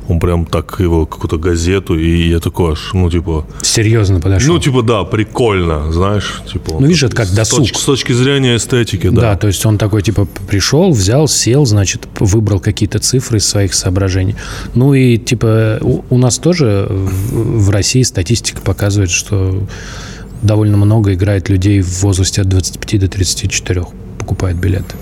[0.10, 4.56] Он прям так его, какую-то газету, и я такой аж, ну, типа, Серьезно подошел.
[4.56, 6.74] ну, типа, да, прикольно, знаешь, типа.
[6.80, 7.60] Ну, видишь, это как с досуг.
[7.60, 9.22] точки- С точки зрения эстетики, Да.
[9.22, 9.36] да.
[9.38, 14.36] то есть он такой, типа, пришел, взял, сел, значит, выбрал какие-то цифры из своих соображений.
[14.74, 19.62] Ну и, типа, у, у нас тоже в, в России статистика показывает, что
[20.41, 23.84] довольно много играет людей в возрасте от 25 до 34,
[24.17, 24.95] покупает билеты.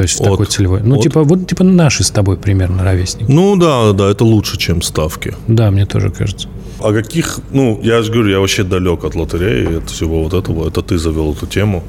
[0.00, 0.80] То есть От- такой целевой.
[0.82, 3.28] Ну, от- типа, вот, типа, наши с тобой примерно ровесник.
[3.28, 5.34] Ну да, да, это лучше, чем ставки.
[5.46, 6.48] Да, мне тоже кажется.
[6.78, 10.68] А каких, ну, я же говорю, я вообще далек от лотереи, от всего вот этого.
[10.68, 11.82] Это ты завел эту тему.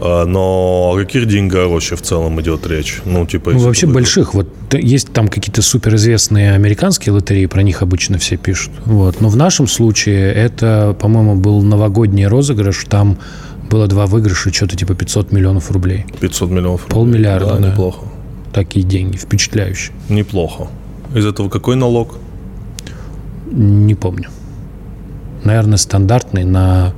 [0.00, 3.00] А, Но о каких деньгах вообще в целом идет речь?
[3.04, 3.50] Ну, типа...
[3.50, 4.34] Ну, вообще больших.
[4.34, 8.70] Вот есть там какие-то суперизвестные американские лотереи, про них обычно все пишут.
[8.84, 9.20] Вот.
[9.20, 12.86] Но в нашем случае это, по-моему, был новогодний розыгрыш.
[12.88, 13.18] Там
[13.70, 16.04] было два выигрыша, что-то типа 500 миллионов рублей.
[16.20, 16.94] 500 миллионов рублей.
[16.94, 17.70] Полмиллиарда, да.
[17.70, 18.06] неплохо.
[18.52, 19.94] Такие деньги, впечатляющие.
[20.08, 20.68] Неплохо.
[21.14, 22.18] Из этого какой налог?
[23.52, 24.28] Не помню.
[25.44, 26.92] Наверное, стандартный на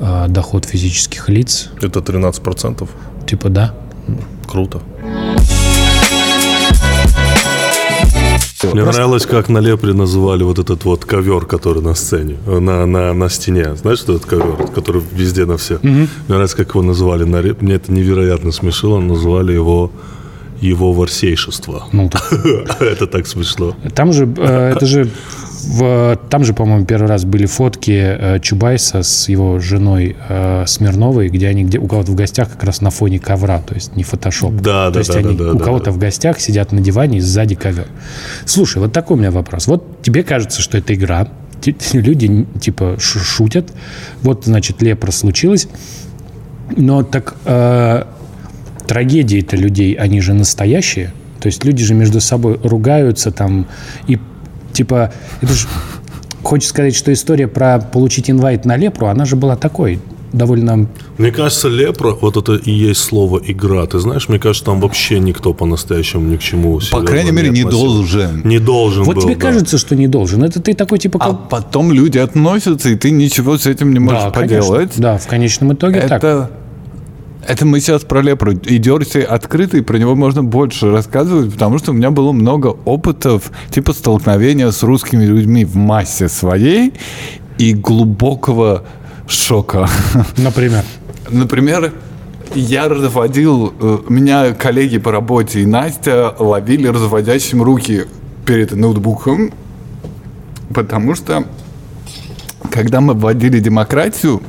[0.00, 1.70] а, доход физических лиц.
[1.80, 2.88] Это 13%.
[3.26, 3.74] Типа, да.
[4.46, 4.80] Круто.
[8.72, 13.12] Мне нравилось, как на Лепре называли вот этот вот ковер, который на сцене, на, на,
[13.12, 13.74] на стене.
[13.76, 15.82] Знаешь, что это ковер, который везде на всех?
[15.82, 17.24] Мне нравится, как его называли.
[17.24, 18.98] Мне это невероятно смешило.
[19.00, 19.90] Называли его
[20.60, 21.84] его ворсейшество.
[21.92, 22.32] Ну, так.
[22.80, 23.76] Это так смешно.
[23.94, 25.10] Там же, э, это же
[25.66, 31.28] в- там же, по-моему, первый раз были фотки э, Чубайса с его женой э, Смирновой,
[31.28, 34.04] где они где, у кого-то в гостях как раз на фоне ковра, то есть не
[34.04, 34.54] фотошоп.
[34.54, 35.90] Да, то да, есть да, они да, да, у кого-то да.
[35.92, 37.88] в гостях сидят на диване и сзади ковер.
[38.44, 39.66] Слушай, вот такой у меня вопрос.
[39.66, 41.28] Вот тебе кажется, что это игра,
[41.92, 43.72] люди типа шу- шутят,
[44.22, 45.68] вот, значит, лепра случилась,
[46.76, 48.04] но так э,
[48.86, 51.12] трагедии-то людей, они же настоящие.
[51.40, 53.66] То есть люди же между собой ругаются там
[54.06, 54.18] и
[54.72, 55.66] типа это же
[56.42, 60.00] хочется сказать, что история про получить инвайт на лепру, она же была такой
[60.32, 63.86] довольно Мне кажется, лепра, вот это и есть слово игра.
[63.86, 67.64] Ты знаешь, мне кажется, там вообще никто по-настоящему ни к чему По крайней мере, не
[67.64, 68.42] должен.
[68.44, 69.40] Не должен Вот был, тебе да.
[69.40, 70.44] кажется, что не должен.
[70.44, 73.98] Это ты такой типа А как потом люди относятся, и ты ничего с этим не
[73.98, 74.60] можешь да, конечно.
[74.60, 74.92] поделать.
[74.96, 76.50] Да, в конечном итоге так.
[77.46, 78.52] Это, мы сейчас про лепру.
[78.52, 83.52] И Дерси открытый, про него можно больше рассказывать, потому что у меня было много опытов,
[83.70, 86.94] типа столкновения с русскими людьми в массе своей
[87.58, 88.84] и глубокого
[89.28, 89.88] шока.
[90.36, 90.82] Например.
[91.30, 91.92] Например,
[92.54, 98.06] я разводил, э, меня коллеги по работе и Настя ловили разводящим руки
[98.44, 99.52] перед ноутбуком,
[100.74, 101.44] потому что
[102.70, 104.42] когда мы вводили демократию,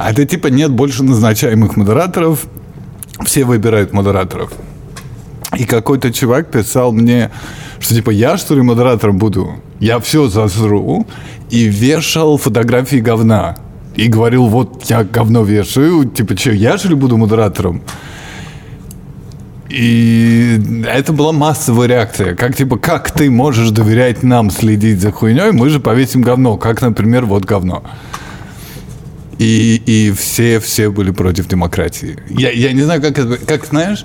[0.00, 2.46] а это типа нет больше назначаемых модераторов,
[3.26, 4.50] все выбирают модераторов.
[5.58, 7.30] И какой-то чувак писал мне,
[7.80, 9.56] что типа я что ли модератором буду?
[9.78, 11.06] Я все засру.
[11.50, 13.58] И вешал фотографии говна.
[13.94, 17.82] И говорил, вот я говно вешаю, типа, что, я что ли буду модератором?
[19.68, 22.34] И это была массовая реакция.
[22.36, 25.52] Как, типа, как ты можешь доверять нам следить за хуйней?
[25.52, 26.56] Мы же повесим говно.
[26.56, 27.82] Как, например, вот говно.
[29.40, 32.18] И, и все, все были против демократии.
[32.28, 33.38] Я, я не знаю, как это...
[33.38, 34.04] Как, знаешь,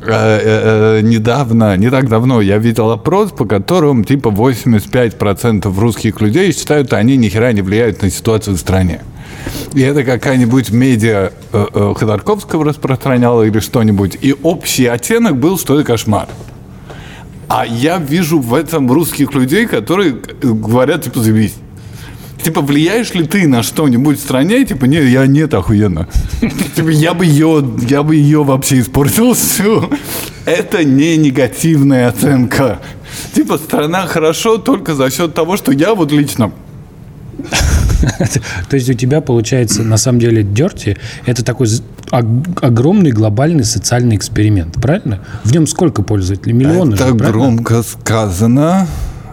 [0.00, 6.20] э, э, э, недавно, не так давно я видел опрос, по которому типа 85% русских
[6.20, 9.02] людей считают, что они ни хера не влияют на ситуацию в стране.
[9.74, 14.16] И это какая-нибудь медиа э, э, Ходорковского распространяла или что-нибудь.
[14.20, 16.28] И общий оттенок был, что это кошмар.
[17.48, 21.54] А я вижу в этом русских людей, которые э, говорят, типа, заебись.
[22.46, 24.64] Типа, влияешь ли ты на что-нибудь в стране?
[24.64, 26.06] Типа, не, я нет, охуенно.
[26.76, 29.90] Типа, я бы ее, я бы ее вообще испортил всю.
[30.44, 32.78] Это не негативная оценка.
[33.32, 36.52] Типа, страна хорошо только за счет того, что я вот лично
[38.70, 41.66] То есть у тебя получается, на самом деле, Дерти– это такой
[42.12, 45.18] огромный глобальный социальный эксперимент, правильно?
[45.42, 46.52] В нем сколько пользователей?
[46.52, 48.86] Миллионы Это же, громко сказано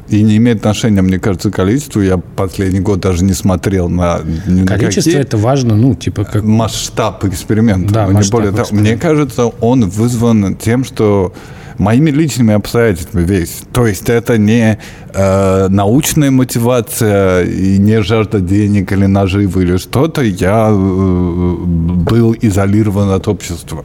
[0.10, 2.02] и не имеет отношения, мне кажется, к количеству.
[2.02, 5.20] Я последний год даже не смотрел на на Количество какие.
[5.20, 6.44] это важно, ну, типа как...
[6.44, 7.94] масштаб эксперимента.
[7.94, 8.92] Да, Не масштаб более того, эксперимента.
[8.92, 11.34] мне кажется, он вызван тем, что
[11.78, 13.63] моими личными обстоятельствами весь.
[13.72, 14.78] То есть это не
[15.13, 20.22] э, научная мотивация и не жажда денег или наживы или что-то.
[20.22, 23.84] Я э, был изолирован от общества.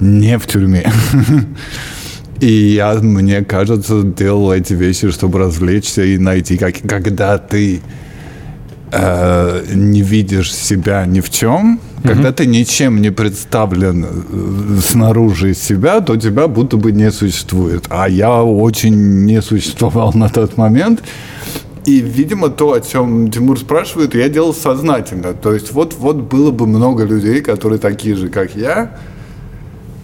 [0.00, 0.90] Не в тюрьме.
[2.40, 7.80] И я, мне кажется, делал эти вещи, чтобы развлечься и найти, как, когда ты
[8.92, 16.00] э, не видишь себя ни в чем, когда ты ничем не представлен э, снаружи себя,
[16.00, 17.86] то тебя будто бы не существует.
[17.88, 21.02] А я очень не существовал на тот момент.
[21.84, 25.34] И, видимо, то, о чем Тимур спрашивает, я делал сознательно.
[25.34, 28.96] То есть вот, вот было бы много людей, которые такие же, как я,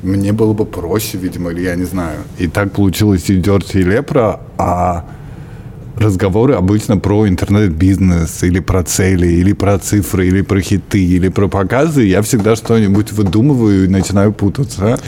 [0.03, 2.19] мне было бы проще, видимо, или я не знаю.
[2.39, 5.05] И так получилось и Дерти, и Лепра, а
[5.97, 11.49] разговоры обычно про интернет-бизнес, или про цели, или про цифры, или про хиты, или про
[11.49, 12.03] показы.
[12.03, 14.99] Я всегда что-нибудь выдумываю и начинаю путаться.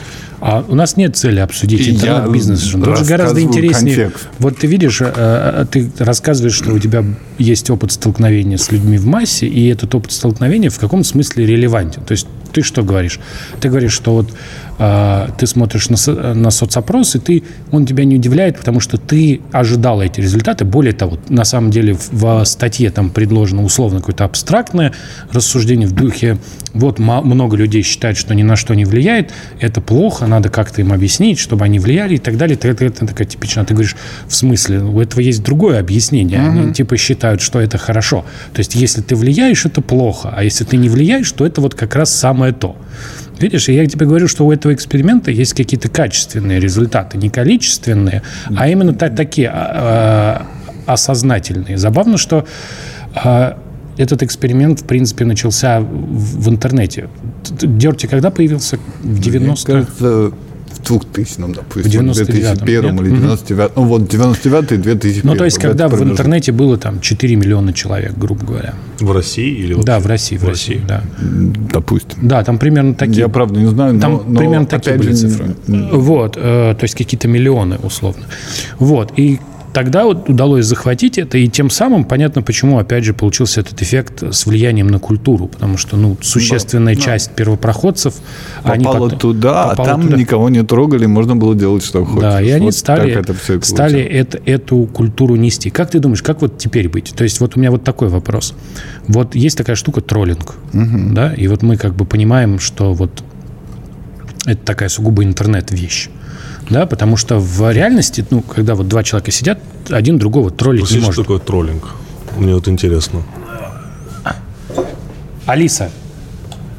[0.47, 2.69] А у нас нет цели обсудить интернет-бизнес.
[2.73, 3.97] Тут же гораздо интереснее.
[3.97, 4.29] контекст.
[4.39, 7.03] Вот ты видишь, э, э, ты рассказываешь, что у тебя
[7.39, 12.03] есть опыт столкновения с людьми в массе, и этот опыт столкновения в каком смысле релевантен.
[12.03, 13.21] То есть ты что говоришь?
[13.61, 14.35] Ты говоришь, что вот
[14.79, 19.41] э, ты смотришь на, на соцопрос, и ты, он тебя не удивляет, потому что ты
[19.51, 20.65] ожидал эти результаты.
[20.65, 24.93] Более того, на самом деле в, в статье там предложено условно какое-то абстрактное
[25.33, 26.39] рассуждение в духе,
[26.75, 30.93] вот много людей считают, что ни на что не влияет, это плохо, надо как-то им
[30.93, 32.59] объяснить, чтобы они влияли и так далее.
[32.61, 33.65] Это, это такая типичная.
[33.65, 36.41] Ты говоришь, в смысле, у этого есть другое объяснение.
[36.41, 38.25] Они типа считают, что это хорошо.
[38.53, 40.33] То есть, если ты влияешь, это плохо.
[40.37, 42.77] А если ты не влияешь, то это вот как раз самое то.
[43.39, 48.23] Видишь, я тебе говорю, что у этого эксперимента есть какие-то качественные результаты, не количественные,
[48.57, 50.47] а именно та- такие а,
[50.87, 51.77] а, осознательные.
[51.77, 52.47] Забавно, что
[53.15, 53.59] а,
[53.97, 57.09] этот эксперимент, в принципе, начался в, в интернете.
[57.63, 58.79] Дерти когда появился?
[59.03, 59.73] В 90-х?
[59.73, 60.33] Мне кажется,
[60.75, 65.21] в 2000, допустим, В 99-м, 2001 или 99 ну вот 99 и 2001.
[65.25, 68.75] Ну, то есть, в когда в интернете было там 4 миллиона человек, грубо говоря.
[68.99, 70.01] В России или Да, вообще?
[70.01, 71.03] в России, в России, да.
[71.73, 72.19] Допустим.
[72.23, 73.21] Да, там примерно такие.
[73.21, 75.55] Я правда не знаю, но, Там но примерно такие опять были же, цифры.
[75.67, 78.25] Вот, э, то есть какие-то миллионы условно.
[78.79, 79.39] Вот, и
[79.75, 84.23] тогда вот удалось захватить это, и тем самым понятно, почему, опять же, получился этот эффект
[84.33, 88.15] с влиянием на культуру, потому что, ну, существенная часть первопроходцев,
[88.63, 90.17] они попало потом- туда, попала а там туда.
[90.17, 92.21] никого не трогали, можно было делать, что хочешь.
[92.23, 95.71] Да, и они Вот стали, это всё и стали это, эту культуру нести.
[95.71, 97.13] Как ты думаешь, как вот теперь быть?
[97.15, 98.55] То есть вот у меня вот такой вопрос.
[99.09, 103.11] Вот есть такая штука троллинг, да, и вот мы как бы понимаем, что вот
[104.47, 106.11] это такая сугубо интернет-вещь.
[106.71, 109.59] Да, потому что в реальности, ну, когда вот два человека сидят,
[109.91, 111.25] один другого троллить Простите, не что может.
[111.25, 111.95] такое троллинг?
[112.37, 113.23] Мне вот интересно.
[115.47, 115.91] Алиса,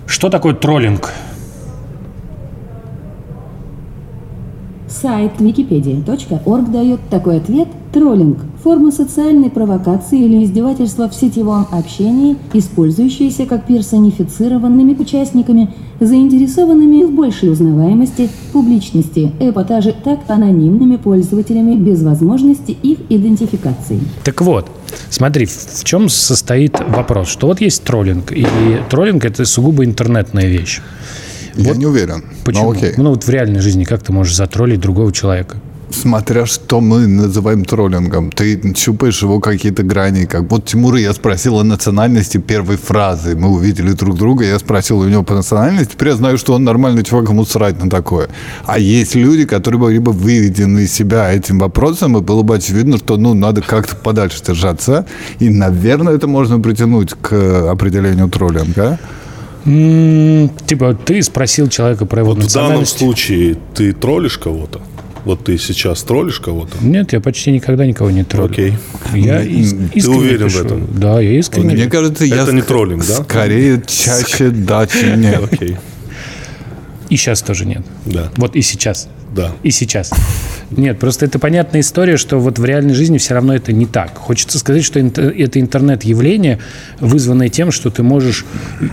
[0.08, 1.12] что такое троллинг?
[5.02, 13.46] Сайт wikipedia.org дает такой ответ «Троллинг– форма социальной провокации или издевательства в сетевом общении, использующаяся
[13.46, 23.00] как персонифицированными участниками, заинтересованными в большей узнаваемости, публичности, эпатаже, так анонимными пользователями без возможности их
[23.10, 24.00] идентификации».
[24.24, 24.70] Так вот,
[25.10, 28.46] смотри, в чем состоит вопрос, что вот есть троллинг, и
[28.90, 30.82] троллинг– это сугубо интернетная вещь.
[31.56, 32.24] Я не уверен.
[32.44, 32.72] Почему?
[32.72, 32.94] Ну, окей.
[32.98, 35.58] Ну, вот в реальной жизни как ты можешь затроллить другого человека?
[35.90, 38.32] Смотря что мы называем троллингом.
[38.32, 40.26] Ты щупаешь его какие-то грани.
[40.26, 43.36] Как вот Тимура я спросил о национальности первой фразы.
[43.36, 45.94] Мы увидели друг друга, я спросил у него по национальности.
[45.94, 48.28] Теперь я знаю, что он нормальный чувак, ему срать на такое.
[48.66, 52.98] А есть люди, которые были бы выведены из себя этим вопросом, и было бы очевидно,
[52.98, 55.06] что ну, надо как-то подальше держаться.
[55.40, 59.00] И, наверное, это можно притянуть к определению троллинга.
[59.66, 64.82] Типа, ты спросил человека про его Вот в данном случае ты троллишь кого-то?
[65.24, 66.78] Вот ты сейчас троллишь кого-то?
[66.82, 68.52] Нет, я почти никогда никого не троллю.
[68.52, 68.74] Окей.
[69.16, 70.66] Я ис- Ты искренне уверен в пишу.
[70.66, 70.88] этом?
[71.00, 71.74] Да, я искренне.
[71.74, 73.24] Мне кажется, я Это не троллинг, да?
[73.24, 75.42] Скорее, чаще да, чем нет.
[75.52, 75.78] Окей.
[77.10, 77.84] И сейчас тоже нет.
[78.06, 78.30] Да.
[78.38, 79.08] Вот и сейчас.
[79.36, 79.52] Да.
[79.64, 80.12] И сейчас.
[80.72, 84.18] Нет, просто это понятная история, что вот в реальной жизни все равно это не так.
[84.18, 86.60] Хочется сказать, что это интернет-явление,
[87.00, 88.46] вызванное тем, что ты можешь,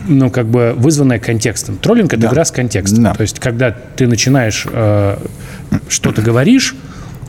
[0.09, 1.77] ну, как бы, вызванное контекстом.
[1.77, 2.29] Троллинг– это Да.
[2.29, 3.05] игра с контекстом.
[3.05, 3.15] Да.
[3.15, 5.17] То есть, когда ты начинаешь э,
[5.89, 6.75] что-то говоришь,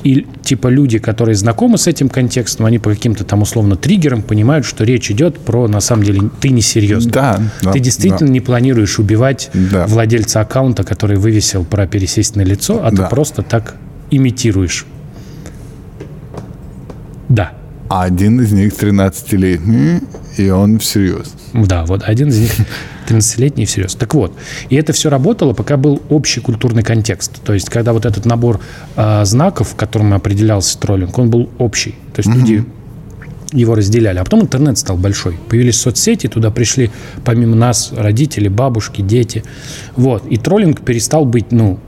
[0.04, 4.66] и типа люди, которые знакомы с этим контекстом, они по каким-то там условно триггерам понимают,
[4.66, 7.12] что речь идет про, на самом деле, ты не серьезно.
[7.12, 8.34] Да, да, ты действительно да.
[8.34, 9.88] не планируешь убивать Да.
[9.88, 13.04] владельца аккаунта, который вывесил про пересесть на лицо, а Да.
[13.04, 13.76] ты просто так
[14.12, 14.86] имитируешь.
[17.30, 17.54] Да.
[17.90, 20.00] А один из них 13-летний,
[20.38, 21.34] и он всерьез.
[21.54, 22.52] Да, вот один из них
[23.08, 23.96] 13-летний всерьез.
[23.96, 24.34] Так вот,
[24.70, 27.42] и это все работало, пока был общий культурный контекст.
[27.44, 28.60] То есть, когда вот этот набор
[28.96, 31.96] а, знаков, которым определялся троллинг, он был общий.
[32.14, 32.66] То есть люди
[33.52, 34.18] его разделяли.
[34.18, 35.38] А потом интернет стал большой.
[35.50, 36.92] Появились соцсети, туда пришли
[37.24, 39.44] помимо нас родители, бабушки, дети.
[39.96, 40.26] Вот.
[40.26, 41.80] И троллинг перестал быть, ну,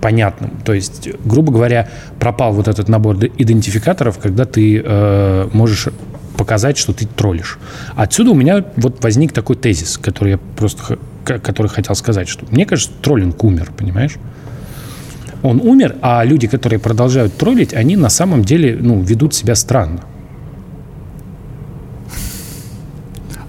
[0.00, 0.52] понятным.
[0.64, 1.88] То есть, грубо говоря,
[2.20, 5.88] пропал вот этот набор идентификаторов, когда ты э, можешь
[6.36, 7.58] показать, что ты троллишь.
[7.94, 12.66] Отсюда у меня вот возник такой тезис, который я просто который хотел сказать, что мне
[12.66, 14.16] кажется, троллинг умер, понимаешь?
[15.42, 20.02] Он умер, а люди, которые продолжают троллить, они на самом деле ну, ведут себя странно.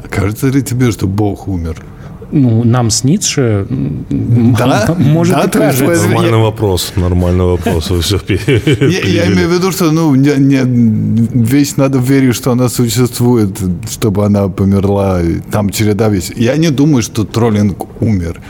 [0.10, 1.84] Кажется ли тебе, что Бог умер?
[2.32, 3.66] Ну, нам с Ницше,
[4.10, 4.96] Да?
[4.98, 6.08] может, Да, и кажется.
[6.08, 7.90] Нормальный вопрос, нормальный вопрос.
[7.90, 12.52] Вы все Я, я имею в виду, что ну, не, не- вещь надо верить, что
[12.52, 13.58] она существует,
[13.90, 15.22] чтобы она померла.
[15.52, 16.36] Там череда вещей.
[16.38, 18.42] Я не думаю, что троллинг умер.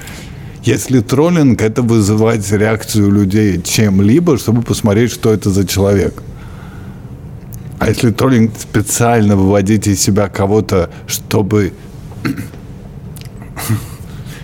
[0.63, 6.23] Если троллинг, это вызывать реакцию людей чем-либо, чтобы посмотреть, что это за человек.
[7.79, 11.73] А если троллинг специально выводить из себя кого-то, чтобы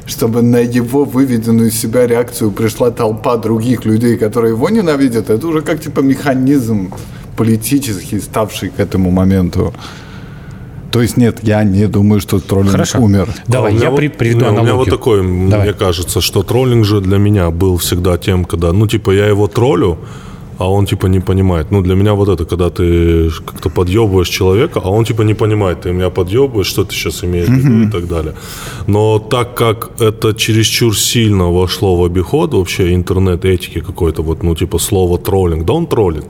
[0.06, 5.48] чтобы на его выведенную из себя реакцию пришла толпа других людей, которые его ненавидят, это
[5.48, 6.94] уже как типа механизм
[7.38, 9.74] политический, ставший к этому моменту.
[10.92, 13.00] То есть нет, я не думаю, что троллинг Хорошо.
[13.00, 13.28] умер.
[13.48, 14.76] Давай, А я вот- при- приведу не, У меня аналогию.
[14.76, 15.18] вот такой,
[15.50, 15.66] Давай.
[15.70, 19.48] мне кажется, что троллинг же для меня был всегда тем, когда, ну, типа, я его
[19.48, 19.98] троллю,
[20.64, 21.72] а он, типа, не понимает.
[21.72, 25.82] Ну, для меня вот это, когда ты как-то подъебываешь человека, а он, типа, не понимает,
[25.82, 28.34] ты меня подъебываешь, что ты сейчас имеешь в виду и так далее.
[28.88, 34.80] Но так как это чересчур сильно вошло в обиход вообще интернет-этики какой-то, вот, ну, типа,
[34.80, 36.26] слово троллинг, да он троллит.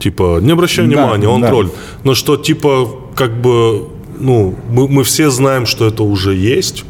[0.00, 1.48] Типа, не обращай Да, внимания, он да.
[1.48, 1.72] троллит.
[2.04, 3.84] Но что, типа, как бы,
[4.20, 6.84] ну, мы, мы все знаем, что это уже есть,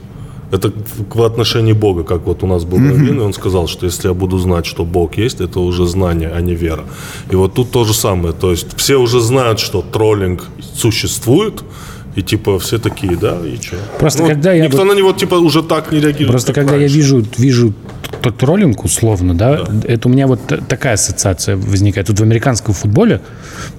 [0.52, 0.72] Это
[1.14, 4.14] в отношении Бога, как вот у нас был Равин, и он сказал, что если я
[4.14, 6.84] буду знать, что Бог есть, это уже знание, а не вера.
[7.32, 8.34] И вот тут то же самое.
[8.34, 11.62] То есть все уже знают, что троллинг существует,
[12.16, 13.76] и типа все такие, да, и что?
[13.98, 16.30] Просто когда я Никто на него типа уже так не реагирует.
[16.30, 16.96] Просто когда я раньше.
[16.96, 17.72] вижу, вижу
[18.22, 22.08] т- троллинг условно, да, это у меня вот такая ассоциация возникает.
[22.08, 23.20] Тут в американском футболе,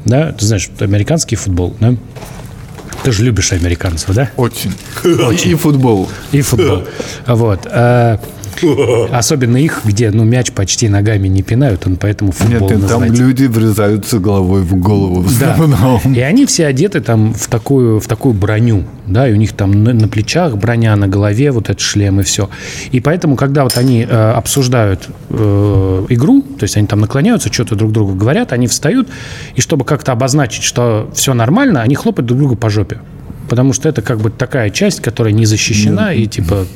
[0.05, 1.95] да, ты знаешь, американский футбол, да,
[3.03, 4.29] ты же любишь американцев, да?
[4.37, 4.73] Очень.
[5.45, 6.09] И футбол.
[6.31, 6.83] И футбол.
[7.27, 7.67] Вот.
[7.71, 8.19] А,
[9.11, 13.23] Особенно их, где ну, мяч почти ногами не пинают, он поэтому футбол нет, там называется.
[13.23, 15.57] люди врезаются головой в голову в Да.
[16.13, 18.83] И они все одеты там в такую, в такую броню,
[19.13, 22.23] да, и у них там на, на плечах броня, на голове вот этот шлем и
[22.23, 22.49] все.
[22.91, 27.75] И поэтому, когда вот они э, обсуждают э, игру, то есть они там наклоняются, что-то
[27.75, 29.07] друг другу говорят, они встают,
[29.55, 32.99] и чтобы как-то обозначить, что все нормально, они хлопают друг другу по жопе.
[33.49, 36.67] Потому что это как бы такая часть, которая не защищена, и типа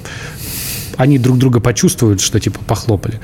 [0.97, 3.19] они друг друга почувствуют, что типа похлопали.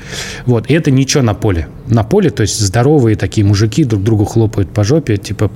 [0.46, 0.70] Вот.
[0.70, 1.68] И это ничего на поле.
[1.86, 5.50] На поле, то есть здоровые такие мужики друг другу хлопают по жопе, типа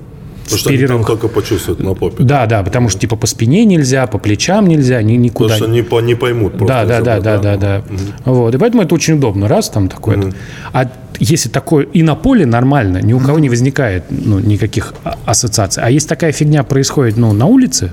[0.47, 2.22] Потому что они там только почувствуют на попе.
[2.22, 5.55] Да, да, потому что типа по спине нельзя, по плечам нельзя, ни, никуда.
[5.55, 6.66] Потому что не, по- не поймут просто.
[6.66, 7.84] Да, да, да, да, да, да.
[8.24, 8.55] Вот.
[8.55, 9.49] И поэтому это очень удобно.
[9.49, 10.32] Раз там такое.
[10.72, 15.18] А если такое и на поле нормально, ни у кого не возникает ну, никаких а-
[15.24, 15.82] ассоциаций.
[15.82, 17.92] А если такая фигня происходит ну, на улице,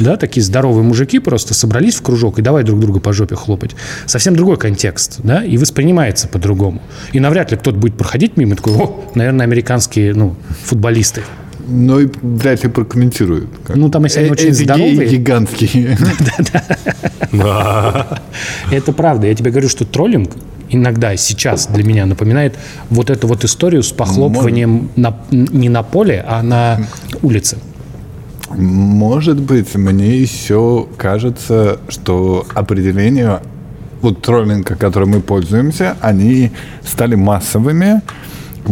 [0.00, 3.72] да, такие здоровые мужики просто собрались в кружок и давай друг друга по жопе хлопать.
[4.06, 6.80] Совсем другой контекст, да, и воспринимается по-другому.
[7.12, 11.22] И навряд ли кто-то будет проходить мимо и такой, о, наверное, американские, ну, футболисты.
[11.68, 13.48] Но и вряд ли прокомментируют.
[13.64, 15.08] Как- Ну, там, если они Э, очень здоровые.
[15.08, 15.98] гигантские.
[18.70, 19.26] Это правда.
[19.26, 20.30] Я тебе говорю, что троллинг
[20.68, 22.54] иногда сейчас для меня напоминает
[22.90, 24.90] вот эту вот историю с похлопыванием
[25.30, 26.80] не на поле, а на
[27.22, 27.58] улице.
[28.50, 33.40] Может быть, мне еще кажется, что определение
[34.02, 36.52] вот троллинга, которым мы пользуемся, они
[36.84, 38.02] стали массовыми,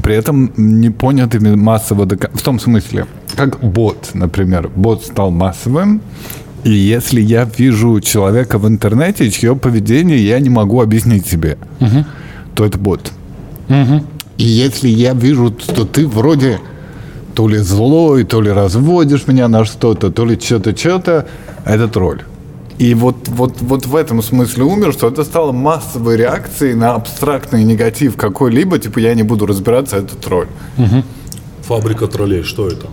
[0.02, 4.70] при этом не понятыми массово до В том смысле, как бот, например.
[4.74, 6.00] Бот стал массовым,
[6.64, 11.58] и если я вижу человека в интернете, чье поведение я не могу объяснить себе,
[12.54, 13.12] то это бот.
[14.38, 16.58] И если я вижу, что ты вроде
[17.34, 21.26] то ли злой, то ли разводишь меня на что-то, то ли что-то, что-то,
[21.64, 22.22] это тролль.
[22.78, 27.62] И вот, вот, вот в этом смысле умер, что это стало массовой реакцией на абстрактный
[27.64, 30.48] негатив какой-либо, типа я не буду разбираться, это тролль.
[31.62, 32.88] Фабрика троллей, что это?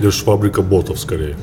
[0.00, 1.36] Ж фабрика ботов скорее.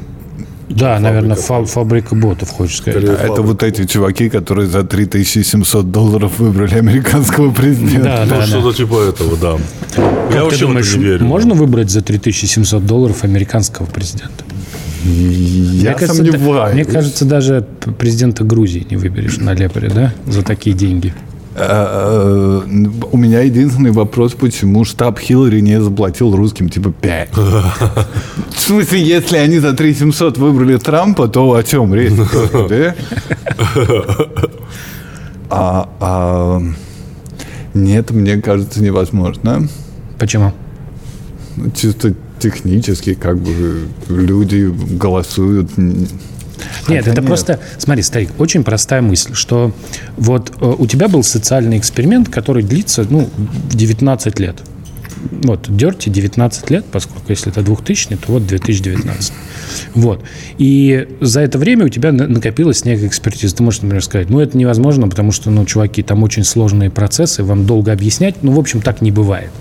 [0.70, 3.02] Да, наверное, фа- фабрика ботов, хочешь сказать.
[3.02, 3.42] Скорее Это фабрика.
[3.42, 8.04] вот эти чуваки, которые за 3700 долларов выбрали американского президента.
[8.04, 8.46] Да, Ну, да, да.
[8.46, 9.52] что-то типа этого, да.
[9.98, 11.26] я Как ты вообще в думаешь, это не верю.
[11.26, 14.46] можно выбрать за 3700 долларов американского президента?
[15.04, 16.74] Я мне, кажется, да- сомневаюсь.
[16.76, 17.66] мне кажется, даже
[17.98, 21.14] президента Грузии не выберешь на Лепаре, да, за такие деньги.
[21.56, 27.30] Э, э, У меня единственный вопрос, почему штаб Хиллари не заплатил русским типа 5?
[27.36, 32.14] В смысле, если они за 3700 выбрали Трампа, то о чем речь?
[32.70, 32.96] да?
[35.50, 36.62] А, а,
[37.74, 39.68] Нет, мне кажется, невозможно.
[40.18, 40.54] Почему?
[41.58, 45.78] Ну, Чисто технически, как бы люди голосуют.
[45.78, 46.08] н-
[46.88, 49.74] Нет, Хотя это просто, смотри, старик, очень простая мысль, что
[50.18, 53.30] вот э, у тебя был социальный эксперимент, который длится, ну,
[53.72, 54.58] 19 лет.
[55.44, 59.34] Вот, Дерти 19 лет, поскольку если это 2000, то вот 2019.
[59.94, 60.24] Вот.
[60.58, 63.56] И за это время у тебя на- накопилась некая экспертиза.
[63.56, 67.44] Ты можешь, например, сказать, ну, это невозможно, потому что, ну, чуваки, там очень сложные процессы,
[67.44, 68.42] вам долго объяснять.
[68.42, 69.52] Ну, в общем, так не бывает.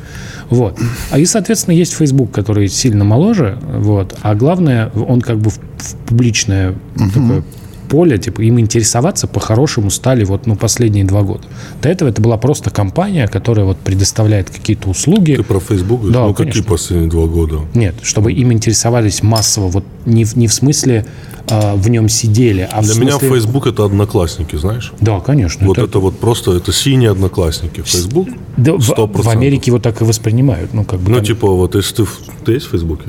[0.51, 0.79] Вот.
[1.11, 5.59] А и, соответственно, есть Facebook, который сильно моложе, вот, а главное, он как бы в,
[5.79, 6.75] в публичное
[7.15, 7.43] такое
[7.91, 11.43] поле, типа, им интересоваться по-хорошему стали вот, ну, последние два года.
[11.82, 15.34] До этого это была просто компания, которая вот предоставляет какие-то услуги.
[15.34, 16.09] Ты про Facebook?
[16.11, 16.64] Да, ну, какие конечно.
[16.70, 17.59] последние два года?
[17.74, 21.05] Нет, чтобы им интересовались массово, вот не в, не в смысле
[21.51, 23.28] а, в нем сидели, а в Для меня смысле...
[23.28, 24.93] Facebook это одноклассники, знаешь?
[25.01, 25.66] Да, конечно.
[25.66, 27.82] Вот это- это вот просто, это синие одноклассники.
[27.82, 29.22] Facebook да, в, 100%.
[29.22, 30.72] в Америке вот так и воспринимают.
[30.74, 33.07] Ну, как бы Ну, там- типа, вот если ты, в- ты есть в Фейсбуке?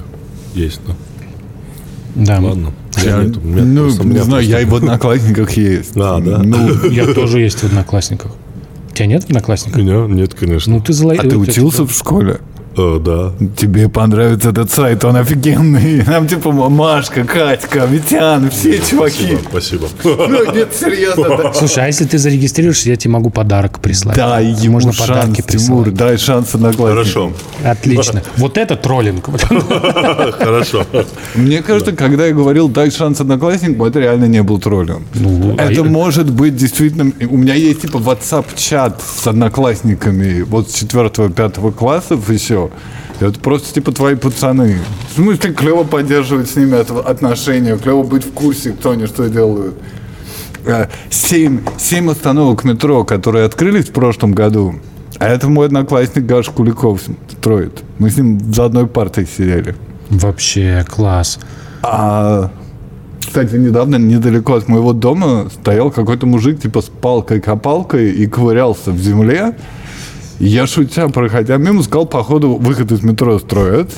[0.55, 0.95] Есть, да?
[2.15, 2.39] Да.
[2.39, 2.71] Ладно.
[2.97, 5.51] Я Я- нет, у меня ну, просто- не меня знаю, просто- я и в одноклассниках
[5.57, 5.91] есть.
[5.95, 6.41] А, да?
[6.43, 8.31] Ну, Я тоже есть в Одноклассниках.
[8.89, 9.81] У тебя нет в У Одноклассниках?
[9.81, 10.73] меня нет, конечно.
[10.75, 11.15] Ну, ты злой.
[11.17, 12.39] а ты учился в школе?
[12.77, 13.31] Э, да.
[13.57, 16.01] Тебе понравится этот сайт, он офигенный.
[16.05, 19.37] Там типа Машка, Катька, Витян, все чуваки.
[19.49, 19.87] Спасибо.
[20.31, 21.37] Ну, нет, серьезно.
[21.37, 21.53] да.
[21.53, 24.15] Слушай, а если ты зарегистрируешься, я тебе могу подарок прислать.
[24.15, 25.93] Дай ему Можно шанс, подарки Тимур, присылать.
[25.93, 26.95] дай шанс одноклассникам.
[27.05, 27.33] Хорошо.
[27.65, 28.21] Отлично.
[28.37, 29.25] Вот это троллинг.
[30.37, 30.85] Хорошо.
[31.35, 35.01] Мне кажется, когда я говорил «дай шанс одноклассникам», это реально не был троллинг.
[35.15, 37.11] Ну, а это я- может быть действительно...
[37.29, 42.60] У меня есть типа WhatsApp-чат с одноклассниками вот с 4-5 классов еще.
[43.19, 44.79] Это просто типа твои пацаны.
[45.11, 49.29] В смысле, клево поддерживать с ними от- отношения, клево быть в курсе, кто они что
[49.29, 49.75] делают.
[50.65, 54.75] Э, Семь, семь остановок метро, которые открылись в прошлом году,
[55.19, 57.01] а это мой одноклассник Гаш Куликов
[57.31, 57.83] строит.
[57.99, 59.75] Мы с ним за одной партой сидели.
[60.09, 61.39] Вообще класс.
[61.83, 62.51] А,
[63.19, 68.97] кстати, недавно недалеко от моего дома стоял какой-то мужик типа с палкой-копалкой и ковырялся в
[68.99, 69.55] земле.
[70.43, 73.91] Я, шутя, проходя мимо, сказал, походу, выход из метро строят.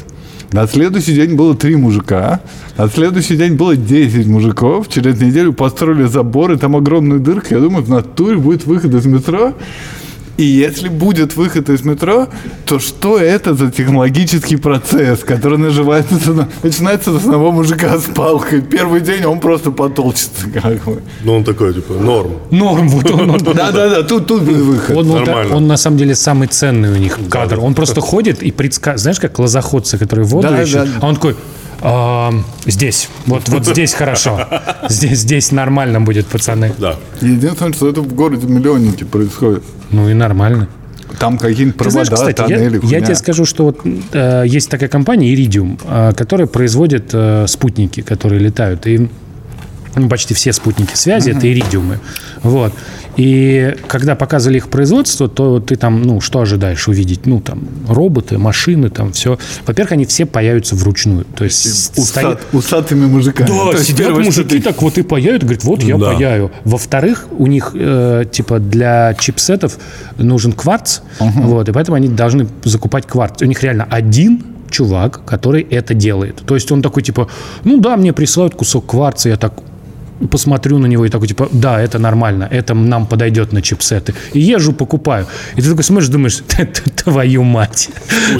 [0.52, 2.42] На следующий день было три мужика.
[2.78, 4.90] На следующий день было 10 мужиков.
[4.90, 7.56] Через неделю построили забор, и там огромная дырка.
[7.56, 9.54] Я думаю, в натуре будет выход из метро.
[10.36, 12.28] И если будет выход из метро,
[12.66, 18.62] то что это за технологический процесс, который наживается, на- начинается с одного мужика с палкой.
[18.62, 20.50] Первый день он просто потолчится.
[20.52, 21.04] Как бы.
[21.24, 22.32] Ну, он такой, типа, норм.
[22.50, 24.98] Норм, вот он, он, Да-да-да, тут, тут будет выход.
[24.98, 25.56] он, Нормально.
[25.56, 27.60] он на самом деле самый ценный у них кадр.
[27.60, 30.90] Он просто ходит и предсказывает, знаешь, как лозоходцы, которые воду Да, ищут, да.
[31.02, 31.38] а он такой, «Ам,
[32.66, 34.48] здесь, вот, вот здесь хорошо,
[34.90, 36.74] здесь, здесь нормально будет, пацаны.
[36.78, 36.96] Да.
[37.20, 39.64] Единственное, что это в городе миллионники происходит.
[39.92, 40.70] Ну и нормально.
[41.20, 43.02] Там какие-нибудь Ты знаешь, провода, кстати, я, тоннели, я хуйня.
[43.02, 43.82] тебе скажу, что вот
[44.14, 48.88] э, есть такая компания Iridium, э, которая производит э, спутники, которые летают.
[48.88, 49.10] И
[49.96, 52.00] ну, почти все спутники связи это иридиумы.
[52.42, 52.74] Вот.
[53.16, 57.28] И когда показывали их производство, то ты там, ну, что ожидаешь увидеть?
[57.28, 59.38] Ну, там, роботы, машины, там все.
[59.68, 61.24] Во-первых, они все появятся вручную.
[61.26, 61.66] То есть
[61.96, 63.48] Усат- стоит- усатыми мужиками.
[63.48, 66.14] да, То сидят первое, мужики ты- так вот и паяют, говорят, вот я Да.
[66.14, 66.52] паяю.
[66.66, 69.78] Во-вторых, у них э, типа для чипсетов
[70.18, 73.42] нужен кварц, вот, и поэтому они должны закупать кварц.
[73.44, 76.38] У них реально один чувак, который это делает.
[76.48, 77.28] То есть он такой типа,
[77.64, 79.54] ну да, мне присылают кусок кварца, я так
[80.28, 84.14] посмотрю на него и такой, типа, да, это нормально, это нам подойдет на чипсеты.
[84.34, 85.28] И езжу, покупаю.
[85.56, 87.90] И ты такой смотришь, думаешь, «Т- т- твою мать.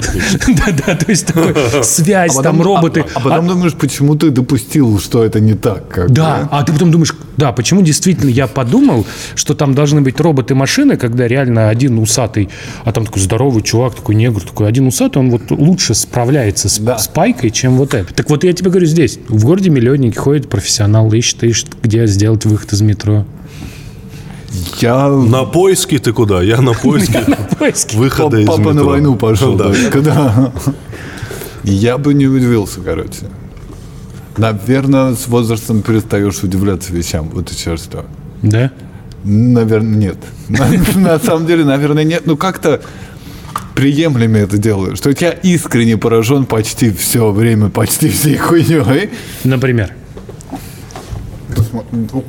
[0.48, 3.04] Да-да, то есть такой связь, А там потом- роботы.
[3.14, 5.88] А, а потом думаешь, почему ты допустил, что это не так?
[5.88, 10.20] Как Да, а ты потом думаешь, да, почему действительно я подумал, что там должны быть
[10.20, 12.48] роботы-машины, когда реально один усатый,
[12.84, 16.78] а там такой здоровый чувак, такой негр, такой один усатый, он вот лучше справляется с,
[16.78, 16.98] Да.
[16.98, 18.12] с пайкой, чем вот это.
[18.14, 22.44] Так вот я тебе говорю, здесь, в городе миллионники ходят, профессионал ищет, ищет, где сделать
[22.44, 23.24] выход из метро.
[24.80, 26.42] Я На поиски ты куда?
[26.42, 27.18] Я на поиски
[27.58, 27.96] Поиски.
[27.96, 28.84] выхода из папа на метро.
[28.86, 29.56] войну пошел.
[29.56, 29.68] Да.
[29.70, 29.90] да.
[29.90, 30.52] Когда...
[31.64, 33.26] Я бы не удивился, короче.
[34.36, 37.30] Наверное, с возрастом перестаешь удивляться вещам.
[37.30, 38.04] Вот еще что.
[38.42, 38.70] Да?
[39.24, 40.16] Наверное, нет.
[40.48, 42.22] На, на самом деле, наверное, нет.
[42.26, 42.80] Ну, как-то
[43.74, 44.96] приемлемо это делаю.
[44.96, 49.10] Что я искренне поражен почти все время, почти всей хуйней.
[49.44, 49.92] Например.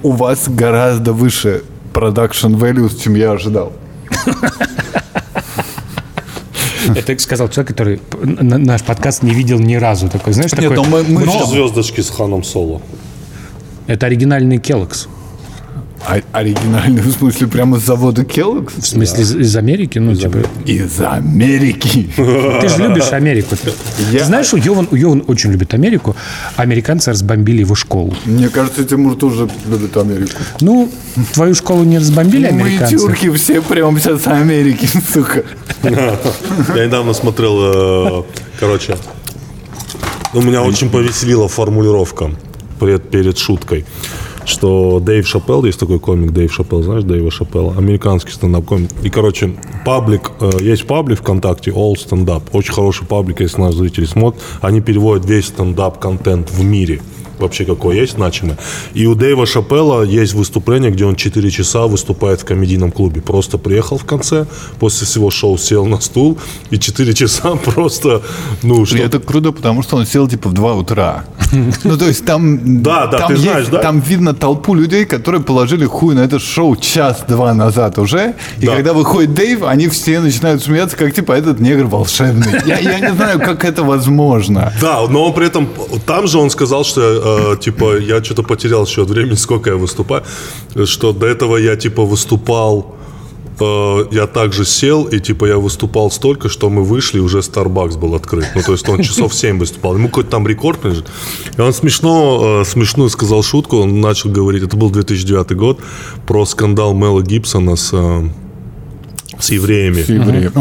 [0.04, 3.74] У вас гораздо выше production values, чем я ожидал.
[6.96, 10.08] Это сказал человек, который наш подкаст не видел ни разу.
[10.10, 10.76] Такой, знаешь, Нет, такой...
[10.78, 12.82] но мы- мы «Но Звездочки с Ханом Соло.
[13.88, 15.08] Это оригинальный Келлокс.
[16.08, 18.80] А- оригинальный, в смысле, прямо с завода Kellogg's?
[18.80, 19.98] В смысле, из, из Америки?
[20.00, 20.40] Ну, типа...
[20.66, 22.10] Из Америки.
[22.62, 23.56] Ты же любишь Америку.
[23.56, 23.72] Ты,
[24.12, 26.16] Я- Ты знаешь, у Йован, у Йован очень любит Америку.
[26.58, 28.14] Американцы разбомбили его школу.
[28.26, 30.34] Мне кажется, Тимур тоже любит Америку.
[30.62, 30.90] Ну,
[31.34, 32.98] твою школу не разбомбили Мы американцы?
[32.98, 35.44] тюрки все прямо сейчас с Америки, сука.
[35.84, 38.24] Я недавно смотрел, э,
[38.60, 38.98] короче,
[40.34, 42.32] ну, меня очень повеселила формулировка
[42.80, 43.86] перед, перед шуткой,
[44.46, 48.90] что Дэйв Шапелл, есть такой комик Дэйв Шапелл, знаешь Дэйва Шапелла, американский стендап-комик.
[49.04, 53.78] И, короче, паблик, э, есть паблик ВКонтакте, All Stand Up, очень хороший паблик, если наши
[53.78, 57.02] зрители смотрят, они переводят весь стендап-контент в мире
[57.40, 58.56] вообще какой есть значимый.
[58.94, 63.22] И у Дэйва Шапелла есть выступление, где он 4 часа выступает в комедийном клубе.
[63.22, 64.46] Просто приехал в конце,
[64.80, 66.38] после всего шоу сел на стул
[66.70, 68.22] и 4 часа просто,
[68.64, 68.98] ну, что...
[68.98, 71.26] Это круто, потому что он сел типа в 2 утра.
[71.84, 72.82] Ну, то есть там...
[72.84, 73.80] Да, да, ты знаешь, да?
[73.80, 78.34] Там видно толпу людей, которые положили хуй на это шоу час-два назад уже.
[78.60, 78.76] И Да.
[78.76, 82.54] когда выходит Дэйв, они все начинают смеяться, как типа этот негр волшебный.
[82.66, 84.74] Я, я не знаю, как это возможно.
[84.82, 85.70] Да, но он при этом,
[86.06, 90.24] там же он сказал, что, э, типа, я что-то потерял счет времени, сколько я выступаю,
[90.86, 92.96] что до этого я, типа, выступал
[93.60, 97.98] э, я также сел, и типа я выступал столько, что мы вышли, и уже Starbucks
[97.98, 98.46] был открыт.
[98.56, 99.96] Ну, то есть он часов 7 выступал.
[99.96, 101.10] Ему какой-то там рекорд принадлежит.
[101.58, 105.80] И он смешно, э, смешную сказал шутку, он начал говорить, это был 2009 год,
[106.28, 107.94] про скандал Мела Гибсона с...
[109.40, 110.00] с евреями.
[110.00, 110.54] Евреев.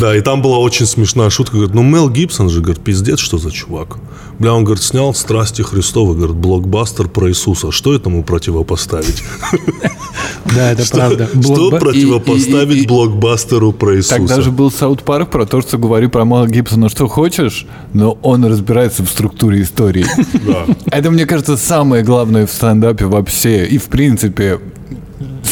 [0.00, 1.56] Да, и там была очень смешная шутка.
[1.56, 3.98] Говорит, ну Мел Гибсон же, говорит, пиздец, что за чувак.
[4.38, 7.70] Бля, он, говорит, снял «Страсти Христовы», говорит, блокбастер про Иисуса.
[7.70, 9.22] Что этому противопоставить?
[10.54, 11.28] Да, это правда.
[11.40, 14.16] Что противопоставить блокбастеру про Иисуса?
[14.16, 18.18] Тогда же был Саут Парк про то, что говори про Мала Гибсона, что хочешь, но
[18.22, 20.06] он разбирается в структуре истории.
[20.40, 20.64] Да.
[20.90, 23.66] Это, мне кажется, самое главное в стендапе вообще.
[23.66, 24.58] И, в принципе,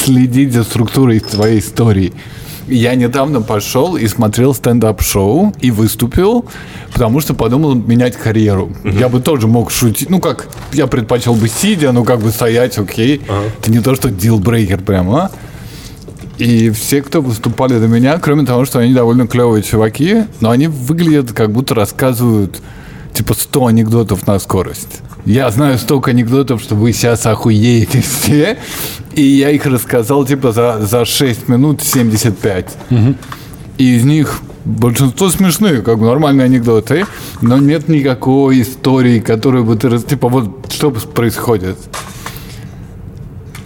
[0.09, 2.15] следить за структурой своей истории.
[2.67, 6.47] Я недавно пошел и смотрел стендап-шоу и выступил,
[6.93, 8.73] потому что подумал менять карьеру.
[8.85, 10.09] Я бы тоже мог шутить.
[10.09, 13.21] Ну, как, я предпочел бы сидя, ну, как бы стоять, окей.
[13.61, 15.31] Это не то, что дилбрейкер прямо.
[16.39, 20.69] И все, кто выступали до меня, кроме того, что они довольно клевые чуваки, но они
[20.69, 22.63] выглядят, как будто рассказывают
[23.13, 25.03] типа 100 анекдотов на скорость.
[25.25, 28.59] Я знаю столько анекдотов, что вы сейчас охуеете все.
[29.15, 32.77] И я их рассказал типа за, за 6 минут 75.
[33.79, 37.07] И из них большинство смешные, как бы нормальные анекдоты,
[37.41, 39.99] но нет никакой истории, которую бы ты...
[39.99, 41.77] Типа вот что происходит.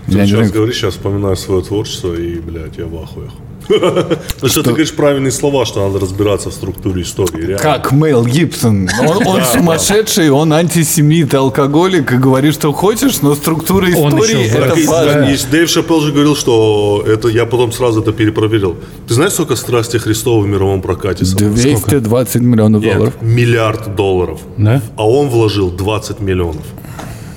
[0.06, 3.32] Ты Я не сейчас знаю, говоришь, я вспоминаю свое творчество, и, блядь, я в ахуях.
[3.68, 7.38] Потому что ты говоришь правильные слова, что надо разбираться в структуре истории.
[7.46, 7.58] реально.
[7.58, 8.88] Как Мэл Гибсон.
[9.00, 14.58] Он, он сумасшедший, он антисемит, алкоголик и говорит, что хочешь, но структура Он истории еще
[14.58, 15.24] это важно.
[15.32, 18.76] и Дэйв Шапелл же говорил, что это я потом сразу это перепроверил.
[19.08, 21.24] Ты знаешь, сколько страсти Христова в мировом прокате?
[21.24, 21.52] собрало?
[21.54, 23.14] 220 миллионов Нет, долларов.
[23.20, 24.40] миллиард долларов.
[24.56, 24.82] Да?
[24.96, 26.64] А он вложил 20 миллионов.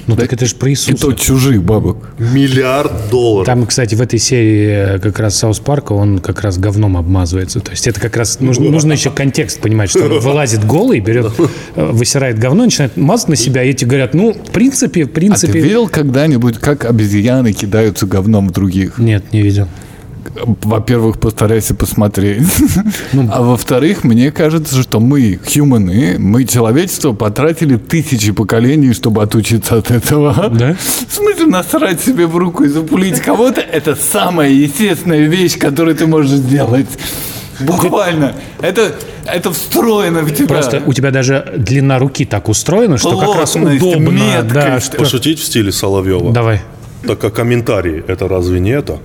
[0.08, 0.98] Ну так это же про И Иисуса.
[0.98, 2.10] то чужих бабок.
[2.20, 3.46] Миллиард долларов.
[3.48, 7.60] Там, кстати, в этой серии э, как раз Саус Парка он как раз говном обмазывается.
[7.60, 11.32] То есть это как раз нужно, нужно еще контекст понимать, что он вылазит голый, берет,
[11.76, 15.10] э, высирает говно, начинает мазать на себя, и эти говорят, ну, в принципе, в А
[15.10, 15.60] ты принципе...
[15.60, 19.00] видел когда-нибудь, как обезьяны кидаются говном в других?
[19.00, 19.68] Нет, не видел.
[20.64, 22.44] Во-первых, постарайся посмотреть.
[23.14, 29.78] Ну, А во-вторых, мне кажется, что мы, хьюманы, мы, человечество, потратили тысячи поколений, чтобы отучиться
[29.78, 30.50] от этого.
[30.50, 30.76] Да?
[31.08, 36.08] В смысле, насрать себе в руку и запулить кого-то, это самая естественная вещь, которую ты
[36.08, 36.88] можешь сделать.
[37.60, 38.34] Буквально.
[38.62, 38.94] Это,
[39.26, 40.48] это встроено в тебя.
[40.48, 44.10] Просто у тебя даже длина руки так устроена, что как раз Плотность, удобно.
[44.10, 44.54] меткость.
[44.54, 44.98] Да, что...
[44.98, 46.34] Пошутить в стиле Соловьева.
[46.34, 46.62] Давай.
[47.08, 49.00] Так как комментарии, это разве не это?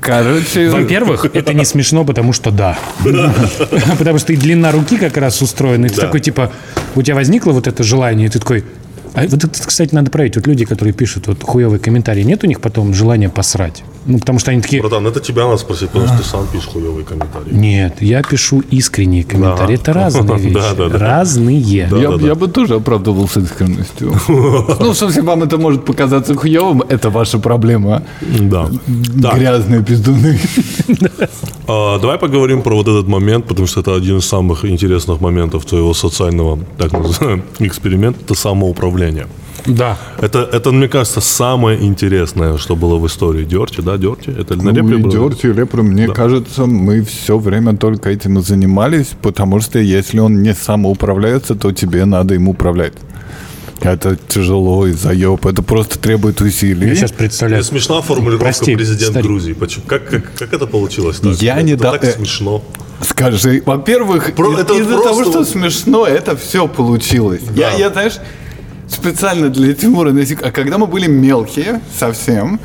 [0.00, 2.78] Короче, Во-первых, это не смешно, потому что да.
[3.98, 5.86] Потому что и длина руки как раз устроена.
[5.86, 6.52] И ты такой, типа,
[6.94, 8.64] у тебя возникло вот это желание, и ты такой...
[9.14, 10.36] А вот это, кстати, надо проверить.
[10.36, 13.82] Вот люди, которые пишут вот хуевые комментарии, нет у них потом желания посрать?
[14.06, 14.80] Ну, потому что они такие...
[14.80, 17.52] Братан, это тебя надо спросить, потому что ты сам пишешь хуевые комментарии.
[17.52, 19.76] Нет, я пишу искренние комментарии.
[19.76, 19.82] Да.
[19.82, 20.96] Это разные вещи.
[20.98, 21.88] Разные.
[22.20, 24.14] я, бы тоже оправдывался искренностью.
[24.86, 28.02] Ну, в смысле, вам это может показаться хуевым, это ваша проблема.
[28.20, 28.68] Да.
[29.34, 30.38] Грязные пиздуны.
[31.66, 35.64] а, давай поговорим про вот этот момент, потому что это один из самых интересных моментов
[35.64, 39.26] твоего социального, так называемого, эксперимента, это самоуправление.
[39.66, 39.96] Да.
[40.20, 44.30] Это, это, мне кажется, самое интересное, что было в истории Дерти, да, Дерти?
[44.30, 45.12] Это на Ну, репре и было?
[45.12, 50.18] Дёрти, и Лепра, мне кажется, мы все время только этим и занимались, потому что если
[50.20, 52.92] он не самоуправляется, то тебе надо им управлять.
[53.82, 56.88] Это тяжело и заеб, это просто требует усилий.
[56.88, 57.60] Я сейчас представляю.
[57.60, 59.26] Это смешна формулировка Прости, президент старик.
[59.26, 59.52] Грузии.
[59.52, 59.84] Почему?
[59.86, 61.34] Как, как, как это получилось так?
[61.42, 62.62] Я это не да- так э, смешно.
[63.02, 64.64] Скажи, во-первых, Про- из- из-за
[64.94, 67.42] просто того, что вот- смешно, это все получилось.
[67.54, 67.70] Да.
[67.72, 68.14] Я, я, знаешь,
[68.88, 72.60] специально для Тимура, на сек- а когда мы были мелкие совсем,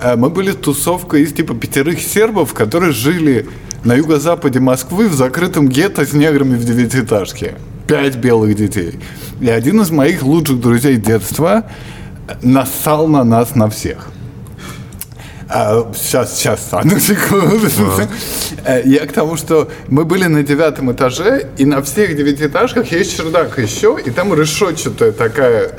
[0.00, 3.46] э, мы были тусовкой из типа пятерых сербов, которые жили
[3.84, 7.54] на юго-западе Москвы в закрытом гетто с неграми в девятиэтажке.
[7.86, 8.98] Пять белых детей.
[9.40, 11.64] И один из моих лучших друзей детства
[12.42, 14.08] нассал на нас на всех.
[15.48, 17.68] А, сейчас, сейчас, одну секунду.
[18.64, 23.16] Э, Я к тому, что мы были на девятом этаже, и на всех девятиэтажках есть
[23.16, 25.70] чердак еще, и там решетчатая такая э,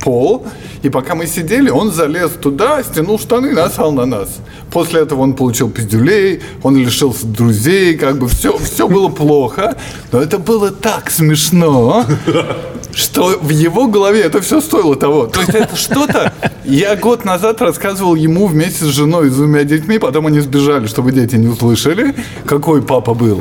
[0.00, 0.46] пол.
[0.82, 4.36] И пока мы сидели, он залез туда, стянул штаны и насал на нас.
[4.70, 9.76] После этого он получил пиздюлей, он лишился друзей, как бы все, все было плохо.
[10.12, 12.06] Но это было так смешно,
[12.98, 15.26] что в его голове это все стоило того.
[15.26, 16.32] То есть это что-то...
[16.64, 20.86] Я год назад рассказывал ему вместе с женой и с двумя детьми, потом они сбежали,
[20.86, 23.40] чтобы дети не услышали, какой папа был.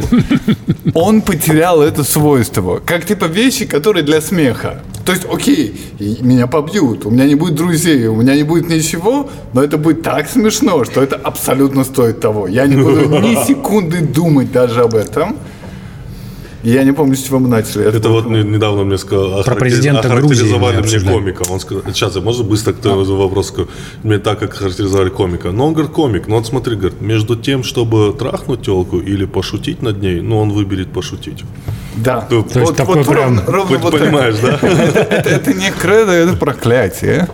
[0.94, 2.82] Он потерял это свойство.
[2.86, 4.84] Как типа вещи, которые для смеха.
[5.06, 9.30] То есть, окей, меня побьют, у меня не будет друзей, у меня не будет ничего,
[9.54, 12.48] но это будет так смешно, что это абсолютно стоит того.
[12.48, 15.38] Я не буду ни секунды думать даже об этом.
[16.64, 17.86] Я не помню, с чего мы начали.
[17.86, 21.44] Это вот не- недавно мне сказал, Про президента охарактеризовали Грузии мне комика.
[21.50, 23.54] Он сказал, сейчас я можно быстро к твоему вопрос?
[24.04, 25.52] Мне так, как характеризовали комика.
[25.52, 29.82] Но он говорит, комик, ну вот смотри, говорит, между тем, чтобы трахнуть телку или пошутить
[29.82, 31.44] над ней, ну он выберет пошутить.
[31.96, 32.22] Да.
[32.22, 34.60] То есть такой прям- ровно, ровно Хоть вот понимаешь, да?
[34.62, 37.28] это, это не кредо, это проклятие.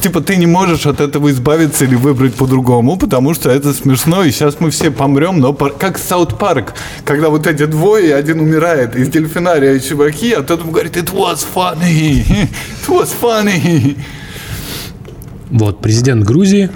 [0.00, 4.30] Типа ты не можешь от этого избавиться или выбрать по-другому, потому что это смешно, и
[4.30, 6.74] сейчас мы все помрем, но пор- как Саут Парк,
[7.04, 12.24] когда вот эти двое, один умирает из дельфинария чуваки, а тот говорит, it was funny,
[12.28, 13.96] it was funny.
[15.50, 16.70] Вот, президент Грузии.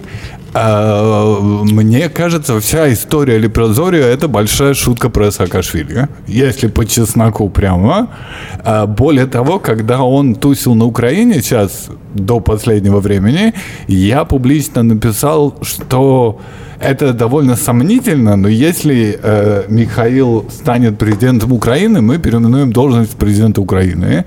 [0.53, 6.09] А, Мне кажется, вся история Лепрозорио это большая шутка про Саакашвили.
[6.27, 8.09] Если по чесноку прямо.
[8.65, 13.55] А, Более того, когда он тусил на Украине сейчас, до последнего времени,
[13.87, 16.41] я публично написал, что
[16.81, 24.25] это довольно сомнительно, но если э, Михаил станет президентом Украины, мы переименуем должность президента Украины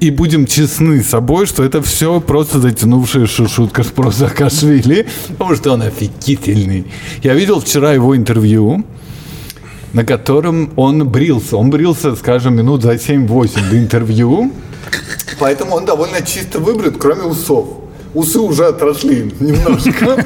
[0.00, 5.72] и будем честны с собой, что это все просто затянувшаяся шутка про Саакашвили, потому что
[5.72, 6.86] он офигительный.
[7.22, 8.84] Я видел вчера его интервью,
[9.92, 11.56] на котором он брился.
[11.56, 14.52] Он брился, скажем, минут за 7-8 до интервью,
[15.38, 17.68] поэтому он довольно чисто выбрит, кроме усов.
[18.14, 20.24] Усы уже отросли немножко.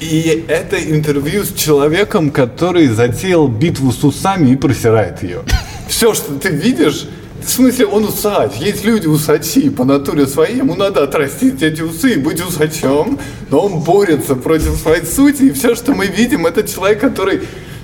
[0.00, 5.42] И это интервью с человеком, который затеял битву с усами и просирает ее.
[5.88, 7.08] Все, что ты видишь,
[7.44, 8.52] в смысле, он усач.
[8.58, 13.18] Есть люди усачи по натуре своей, ему надо отрастить эти усы и быть усачом,
[13.50, 17.40] но он борется против своей сути, и все, что мы видим, это человек, который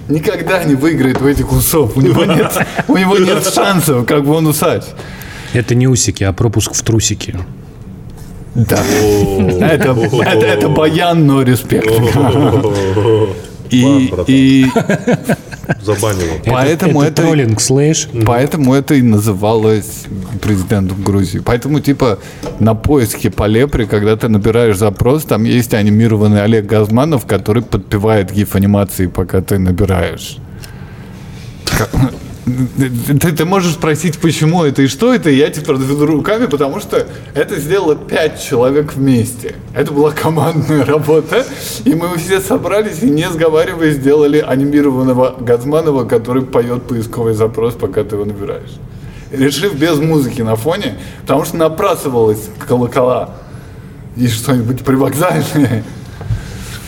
[0.08, 1.96] никогда не выиграет у этих усов.
[1.96, 2.52] У него нет,
[2.88, 4.82] у него нет шансов, как бы он усач.
[5.52, 7.36] Это не усики, а пропуск в трусики.
[8.54, 8.80] Да.
[9.60, 11.90] Это, это, это баян, но респект.
[13.74, 14.66] И, и
[15.82, 16.40] Забанил.
[16.46, 18.08] Поэтому это, это- троллинг слэш.
[18.26, 20.04] поэтому это и называлось
[20.42, 21.38] президентом Грузии.
[21.38, 22.18] Поэтому, типа,
[22.60, 28.30] на поиске по лепре, когда ты набираешь запрос, там есть анимированный Олег Газманов, который подпевает
[28.32, 30.36] гиф-анимации, пока ты набираешь.
[32.44, 36.78] Ты, ты можешь спросить, почему это и что это, и я тебе разведу руками, потому
[36.78, 39.54] что это сделало пять человек вместе.
[39.74, 41.46] Это была командная работа,
[41.84, 48.04] и мы все собрались и, не сговариваясь, сделали анимированного Газманова, который поет поисковый запрос, пока
[48.04, 48.74] ты его набираешь.
[49.32, 53.30] Решив без музыки на фоне, потому что напрасывалось колокола
[54.16, 55.82] и что-нибудь привокзальное.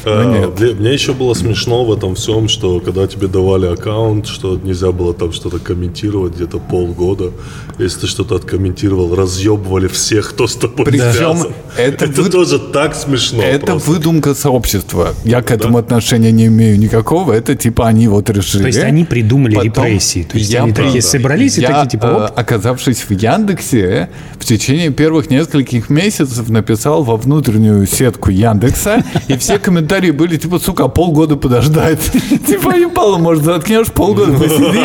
[0.07, 0.55] Э, нет.
[0.55, 4.93] для- Мне еще было смешно в этом всем, что когда тебе давали аккаунт, что нельзя
[4.93, 7.33] было там что-то комментировать где-то полгода.
[7.79, 11.53] Если ты что-то откомментировал, разъебывали всех, кто с тобой Причем связан.
[11.77, 13.43] это Это, вы- тоже так смешно.
[13.43, 13.91] Это просто.
[13.91, 15.13] выдумка сообщества.
[15.25, 17.33] Я к этому отношения не имею никакого.
[17.33, 18.63] Это типа они вот решили.
[18.63, 20.23] То есть они придумали репрессии.
[20.23, 22.31] То есть они такие правда, собрались и я, такие, типа, э, оп.
[22.39, 29.59] оказавшись в Яндексе, в течение первых нескольких месяцев написал во внутреннюю сетку Яндекса, и все
[29.59, 32.01] комментарии были типа, сука, полгода подождать.
[32.47, 34.85] Типа, ебало, может, заткнешь, полгода посиди.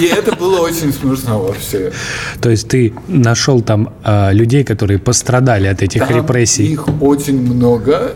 [0.00, 1.92] И это было очень смешно вообще.
[2.40, 6.72] То есть ты нашел там а, людей, которые пострадали от этих репрессий.
[6.72, 8.14] Их очень много,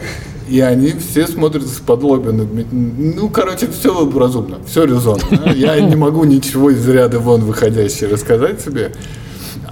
[0.48, 2.02] и они все смотрят из-под.
[2.02, 5.52] Ну, короче, все разумно, все резонно.
[5.54, 8.92] Я не могу ничего из ряда вон выходящее рассказать себе.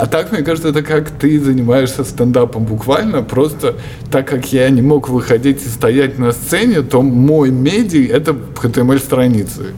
[0.00, 3.74] А так, мне кажется, это как ты занимаешься стендапом буквально, просто
[4.10, 9.74] так как я не мог выходить и стоять на сцене, то мой медий— это HTML-страницы.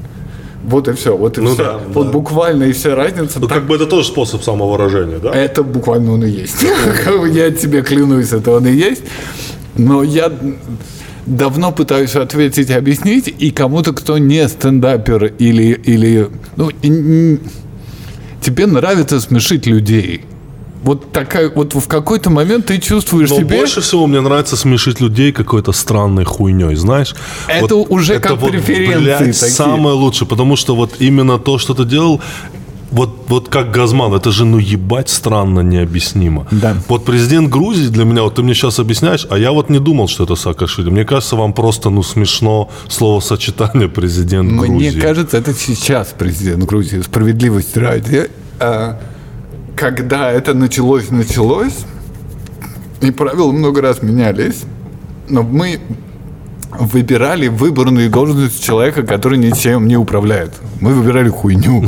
[0.65, 1.65] Вот и все, вот и Ну все.
[1.65, 2.13] да, вот да.
[2.13, 3.41] буквально и вся разница.
[3.41, 5.33] Ну, Так как бы это тоже способ самовыражения, да?
[5.33, 6.63] это буквально он и есть.
[7.33, 9.03] Я тебе клянусь, это он и есть.
[9.77, 10.31] Но я
[11.27, 16.71] давно пытаюсь ответить и объяснить, и кому-то, кто не стендапер или, или ну,
[18.43, 20.25] тебе нравится смешить людей.
[20.83, 23.57] Вот такая, вот в какой-то момент ты чувствуешь Но себе...
[23.57, 27.15] больше всего мне нравится смешить людей какой-то странной хуйней, знаешь?
[27.47, 29.55] Это уже как преференции блядь, такие.
[29.55, 32.21] самое лучшее, потому что вот именно то, что ты делал,
[32.93, 36.47] вот, вот как Газман, это же, ну, ебать, странно, необъяснимо.
[36.51, 36.77] Да.
[36.89, 40.09] Вот президент Грузии для меня, вот ты мне сейчас объясняешь, а я вот не думал,
[40.09, 40.91] что это Саакашвили.
[40.91, 45.01] Мне кажется, вам просто, ну, смешно словосочетание президент Мне Грузии.
[45.01, 48.31] кажется, это сейчас президент Грузии, справедливость ради.
[48.61, 49.01] А,
[49.77, 51.79] Когда это началось, началось,
[53.01, 54.63] и правила много раз менялись,
[55.29, 55.81] но мы
[56.79, 60.53] выбирали выборную должность человека, который ничем не управляет.
[60.81, 61.85] Мы выбирали хуйню.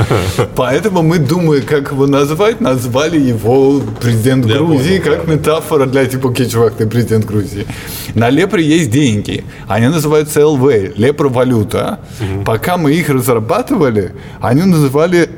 [0.56, 6.48] Поэтому мы, думая, как его назвать, назвали его президент Грузии, как метафора для типа, окей,
[6.48, 7.66] чувак, ты президент Грузии.
[8.14, 9.44] На Лепре есть деньги.
[9.68, 12.00] Они называются ЛВ, Лепра-валюта.
[12.44, 15.28] Пока мы их разрабатывали, они называли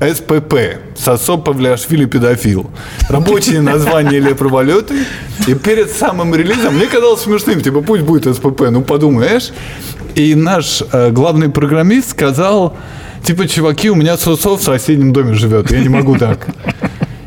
[0.00, 0.54] СПП,
[0.96, 2.70] Сосо Павлиашвили педофил.
[3.08, 4.94] Рабочее название Лепра-валюты.
[5.46, 9.52] И перед самым релизом, мне казалось смешным, типа, пусть будет СПП, ну подумаешь.
[10.14, 12.76] И наш э, главный программист сказал,
[13.24, 16.48] типа, чуваки, у меня Сосо в соседнем доме живет, я не могу так.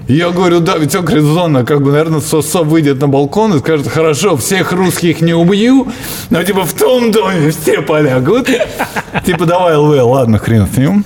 [0.07, 4.37] Я говорю, да, Витек резонно, как бы, наверное, Сосо выйдет на балкон и скажет, хорошо,
[4.37, 5.87] всех русских не убью,
[6.29, 8.47] но, типа, в том доме все полягут.
[9.25, 11.03] Типа, давай, ЛВ, ладно, хрен с ним.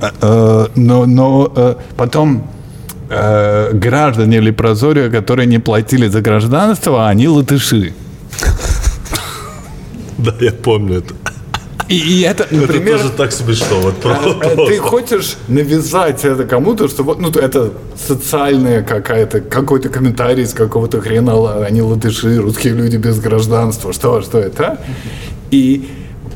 [0.00, 2.48] Э, э, Но, но э, потом
[3.08, 7.92] э, граждане Лепрозория, которые не платили за гражданство, они латыши.
[10.18, 11.14] Да, я помню это.
[11.88, 13.80] И, и это, например, Это тоже так смешно.
[13.80, 14.56] Вот просто.
[14.66, 21.00] Ты хочешь навязать это кому-то, что вот, ну, это социальная какая-то, какой-то комментарий из какого-то
[21.00, 24.66] хрена, они латыши, русские люди без гражданства, что, что это?
[24.66, 24.78] а?
[25.50, 25.88] И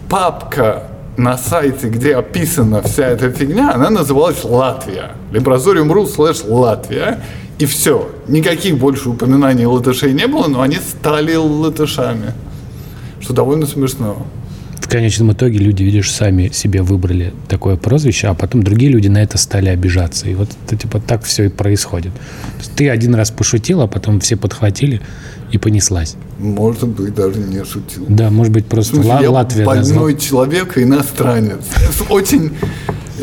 [0.09, 0.90] папка
[1.21, 5.13] на сайте, где описана вся эта фигня, она называлась Латвия.
[5.33, 7.23] Librozorium.ru слэш Латвия.
[7.59, 8.11] И все.
[8.27, 12.33] Никаких больше упоминаний латышей не было, но они стали латышами.
[13.21, 14.27] Что довольно смешно.
[14.81, 19.23] В конечном итоге люди, видишь, сами себе выбрали такое прозвище, а потом другие люди на
[19.23, 20.29] это стали обижаться.
[20.29, 22.13] И вот это типа так все и происходит.
[22.77, 25.01] Ты один раз пошутил, а потом все подхватили
[25.53, 26.17] и понеслась.
[26.39, 28.05] Может быть, даже не шутил.
[28.09, 30.13] Да, может быть, просто смысле, Ла- я Латвия больной назвал.
[30.17, 31.61] человек и иностранец.
[32.09, 32.53] Очень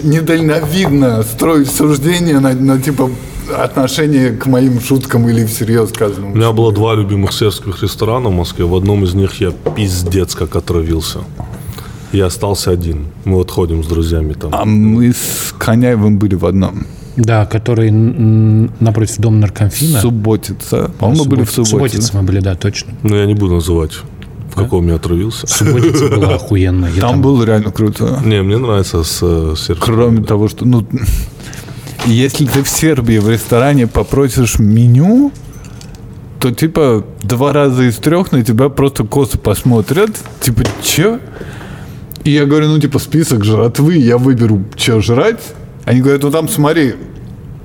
[0.03, 3.09] недальновидно строить суждения на, на, типа
[3.57, 6.35] отношение к моим шуткам или всерьез У сказанному.
[6.35, 8.65] меня было два любимых сербских ресторана в Москве.
[8.65, 11.19] В одном из них я пиздец как отравился.
[12.11, 13.07] Я остался один.
[13.25, 14.51] Мы вот ходим с друзьями там.
[14.53, 16.85] А мы с Коняевым были в одном.
[17.17, 19.99] Да, который напротив дома наркомфина.
[20.01, 20.91] Субботица.
[20.99, 22.17] По-моему, мы были в Субботице субботе.
[22.17, 22.93] мы были, да, точно.
[23.03, 23.93] Но я не буду называть,
[24.51, 25.47] в каком я отравился.
[25.47, 26.91] Субботица была охуенная.
[26.91, 28.21] Я Там было реально круто.
[28.23, 29.93] Не, мне нравится с э, сербским.
[29.93, 30.85] Кроме того, что, ну,
[32.05, 35.31] если ты в Сербии в ресторане попросишь меню,
[36.39, 40.11] то, типа, два раза из трех на тебя просто косо посмотрят.
[40.39, 41.19] Типа, чё?
[42.27, 45.39] И я говорю, ну, типа, список жратвы, я выберу, что жрать.
[45.85, 46.95] Они говорят, ну, там, смотри,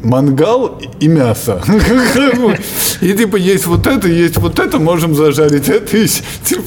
[0.04, 1.60] мангал и мясо.
[3.00, 6.06] И, типа, есть вот это, есть вот это, можем зажарить это.
[6.44, 6.62] типа,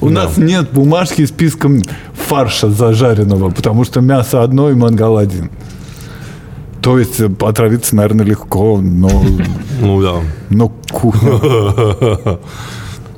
[0.00, 1.82] у нас нет бумажки с списком
[2.14, 5.50] фарша зажаренного, потому что мясо одно и мангал один.
[6.82, 9.24] То есть э, отравиться, наверное, легко, но,
[9.80, 10.20] Ну да.
[10.50, 11.32] но кухня.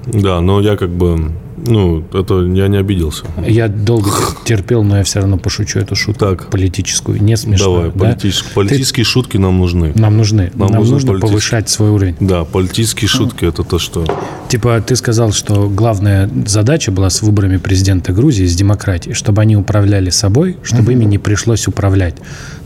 [0.06, 3.24] Да, но я как бы, ну, это я не обиделся.
[3.46, 4.10] Я долго
[4.44, 6.50] терпел, но я все равно пошучу эту шутку Так.
[6.50, 7.22] политическую.
[7.22, 7.76] Не смешно.
[7.76, 9.92] Давай, политические, политические шутки нам нужны.
[9.94, 10.50] Нам нужны.
[10.54, 12.16] Нам Нам, нужно повышать свой уровень.
[12.20, 14.04] Да, политические шутки это то, что...
[14.48, 19.56] Типа, ты сказал, что главная задача была с выборами президента Грузии, с демократией, чтобы они
[19.56, 22.16] управляли собой, чтобы ими не пришлось управлять.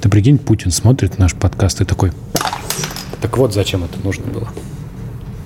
[0.01, 2.13] Ты прикинь, Путин смотрит наш подкаст и такой...
[3.21, 4.49] Так вот, зачем это нужно было.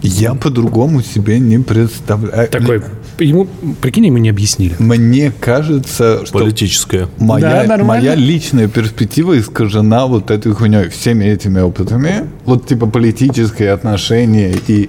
[0.02, 2.48] Я по-другому себе не представляю.
[2.48, 2.82] Такой,
[3.18, 3.46] ему,
[3.80, 4.74] прикинь, ему не объяснили.
[4.78, 7.08] Мне кажется, что Политическое.
[7.18, 12.28] моя, Да, моя личная перспектива искажена вот этой хуйней, всеми этими опытами.
[12.44, 14.54] Вот типа политические отношения.
[14.68, 14.88] И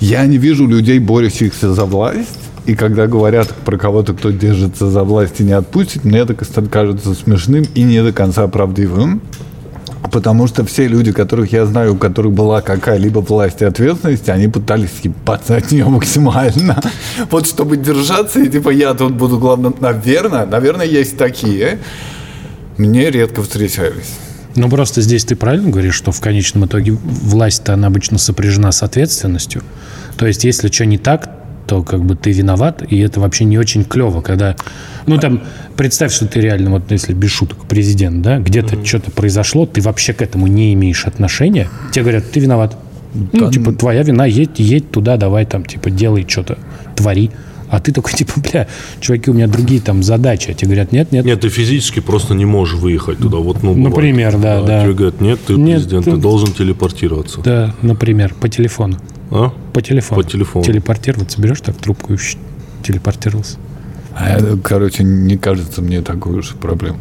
[0.00, 2.38] я не вижу людей, борющихся за власть.
[2.66, 7.14] И когда говорят про кого-то, кто держится за власть и не отпустит, мне это кажется
[7.14, 9.20] смешным и не до конца правдивым.
[10.10, 14.48] Потому что все люди, которых я знаю, у которых была какая-либо власть и ответственность, они
[14.48, 16.80] пытались съебаться от нее максимально.
[17.30, 19.74] Вот чтобы держаться, и типа я тут буду главным.
[19.80, 21.78] Наверное, наверное, есть такие.
[22.76, 24.14] Мне редко встречались.
[24.56, 28.82] Ну, просто здесь ты правильно говоришь, что в конечном итоге власть-то, она обычно сопряжена с
[28.82, 29.62] ответственностью.
[30.16, 33.58] То есть, если что не так, то как бы ты виноват, и это вообще не
[33.58, 34.56] очень клево, когда...
[35.06, 35.42] Ну, там,
[35.76, 40.12] представь, что ты реально, вот если без шуток, президент, да, где-то что-то произошло, ты вообще
[40.12, 42.76] к этому не имеешь отношения, тебе говорят, ты виноват.
[43.32, 46.58] Ну, типа, твоя вина, едь, едь туда, давай там, типа, делай что-то,
[46.96, 47.30] твори.
[47.68, 48.66] А ты такой, типа, бля,
[49.00, 50.50] чуваки, у меня другие там задачи.
[50.50, 53.38] А тебе говорят, нет, нет, Нет, ты физически просто не можешь выехать туда.
[53.38, 53.90] Вот, ну, бывает.
[53.90, 54.82] Например, да, да.
[54.82, 57.40] Тебе говорят, нет, ты Нет, президент, ты- ты должен телепортироваться.
[57.40, 58.96] да, например, по телефону.
[59.34, 59.52] А?
[59.72, 60.22] По телефону.
[60.22, 60.64] По телефону.
[60.64, 62.16] Телепортироваться берешь так трубку и
[62.84, 63.56] телепортировался.
[64.14, 67.00] А это, короче, не кажется мне такой уж проблемой.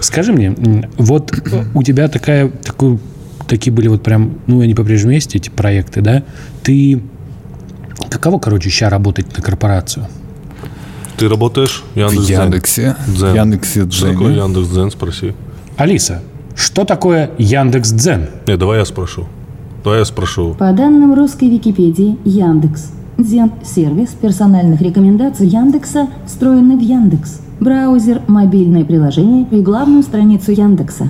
[0.00, 0.54] Скажи мне,
[0.96, 3.00] вот э, у тебя такая, такой,
[3.48, 6.22] такие были вот прям, ну, они по-прежнему есть, эти проекты, да?
[6.62, 7.02] Ты...
[8.08, 10.06] Каково, короче, сейчас работать на корпорацию?
[11.18, 12.42] Ты работаешь в В Яндекс.Дзен?
[12.42, 12.96] Яндексе.
[13.08, 13.34] Дзен.
[13.34, 14.44] Яндексе Что такое Дзене.
[14.44, 15.34] Яндекс.Дзен, спроси.
[15.76, 16.22] Алиса,
[16.60, 18.28] что такое Яндекс.Дзен?
[18.46, 19.24] Не, давай я спрошу.
[19.82, 20.54] Давай я спрошу.
[20.58, 22.92] По данным русской Википедии, Яндекс.
[23.18, 27.40] Дзен– сервис персональных рекомендаций Яндекса, встроенный в Яндекс.
[27.60, 31.08] Браузер, мобильное приложение и главную страницу Яндекса.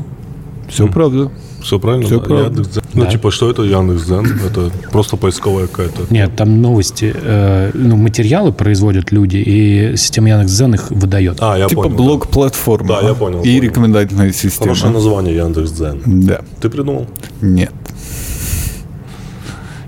[0.71, 1.31] Все правда.
[1.63, 2.07] Все правильно?
[2.07, 2.25] Всё да?
[2.27, 2.45] правда.
[2.63, 2.83] Яндекс.Дзен.
[2.95, 3.11] Ну, Да.
[3.11, 4.41] типа, что это Яндекс.Дзен?
[4.47, 6.07] Это просто поисковая какая-то.
[6.11, 11.39] Нет, там новости, э, ну, материалы производят люди, и система Яндекс.Дзен их выдает.
[11.41, 11.97] А, я типа понял.
[11.97, 12.89] блок-платформа.
[12.89, 13.63] Да, я понял, И понял.
[13.63, 14.69] рекомендательная система.
[14.75, 16.01] Хорошее название Яндекс.Дзен.
[16.27, 16.41] Да.
[16.61, 17.07] Ты придумал?
[17.43, 17.73] Нет.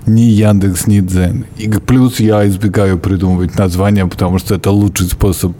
[0.05, 1.45] Ни Яндекс, ни Дзен.
[1.57, 5.53] И плюс я избегаю придумывать названия, потому что это лучший способ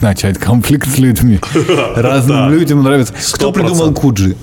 [0.00, 1.40] начать конфликт с людьми.
[1.96, 3.12] Разным людям нравится.
[3.34, 3.52] Кто 100%.
[3.52, 4.36] придумал Куджи?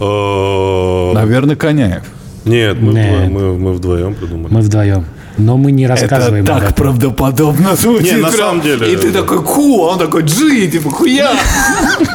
[0.00, 2.02] Э, Наверное, Коняев.
[2.44, 3.06] Нет, мы Нет.
[3.28, 4.52] вдвоем- мы мы вдвоем придумали.
[4.54, 5.04] Мы вдвоем.
[5.38, 6.74] Но мы не Это рассказываем об так этом.
[6.74, 8.12] правдоподобно звучит.
[8.16, 8.40] Не, на прям.
[8.40, 9.20] самом деле, И ты да.
[9.20, 11.30] такой ку, а он такой джи, типа хуя.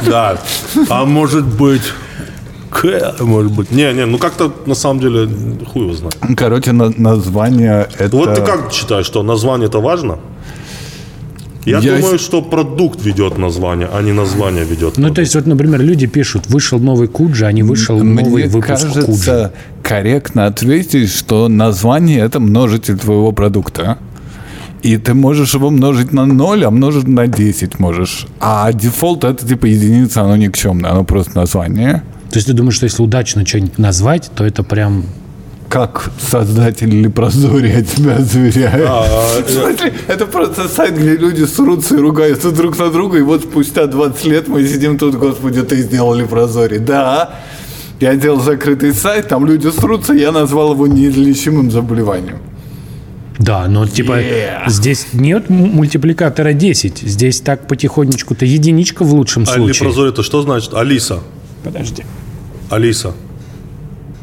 [0.08, 0.38] Да.
[0.90, 1.82] А может быть...
[2.70, 3.72] К, может быть.
[3.72, 5.30] Не, не, ну как-то на самом деле
[5.72, 6.18] хуй его знает.
[6.36, 8.18] Короче, на- название это...
[8.18, 10.18] Вот ты как считаешь, что название это важно?
[11.66, 14.98] Я, Я думаю, что продукт ведет название, а не название ведет.
[14.98, 18.48] Ну, то есть, вот, например, люди пишут, вышел новый Куджи, а не вышел новый Мне
[18.48, 18.92] выпуск Куджи.
[18.94, 23.98] кажется, корректно ответить, что название это множитель твоего продукта.
[24.84, 28.28] И ты можешь его множить на 0, а множить на 10 можешь.
[28.40, 32.04] А дефолт это типа единица, оно никчемное, оно просто название.
[32.30, 35.06] То есть ты думаешь, что если удачно что-нибудь назвать, то это прям...
[35.76, 38.88] Как создатель Лепрозори я тебя заверяю.
[39.46, 43.42] В смысле, это просто сайт, где люди срутся и ругаются друг на друга, и вот
[43.42, 46.78] спустя 20 лет мы сидим тут, господи, ты сделал Лепрозори.
[46.78, 47.42] Да,
[48.00, 52.38] я делал закрытый сайт, там люди срутся, я назвал его неизлечимым заболеванием.
[53.38, 54.70] Да, но типа Yeah.
[54.70, 57.00] здесь нет мультипликатора 10.
[57.00, 59.74] Здесь так потихонечку-то единичка в лучшем А случае.
[59.74, 60.74] лепрозорий это что значит?
[60.74, 61.20] Алиса.
[61.66, 62.06] Подожди.
[62.70, 63.14] Алиса.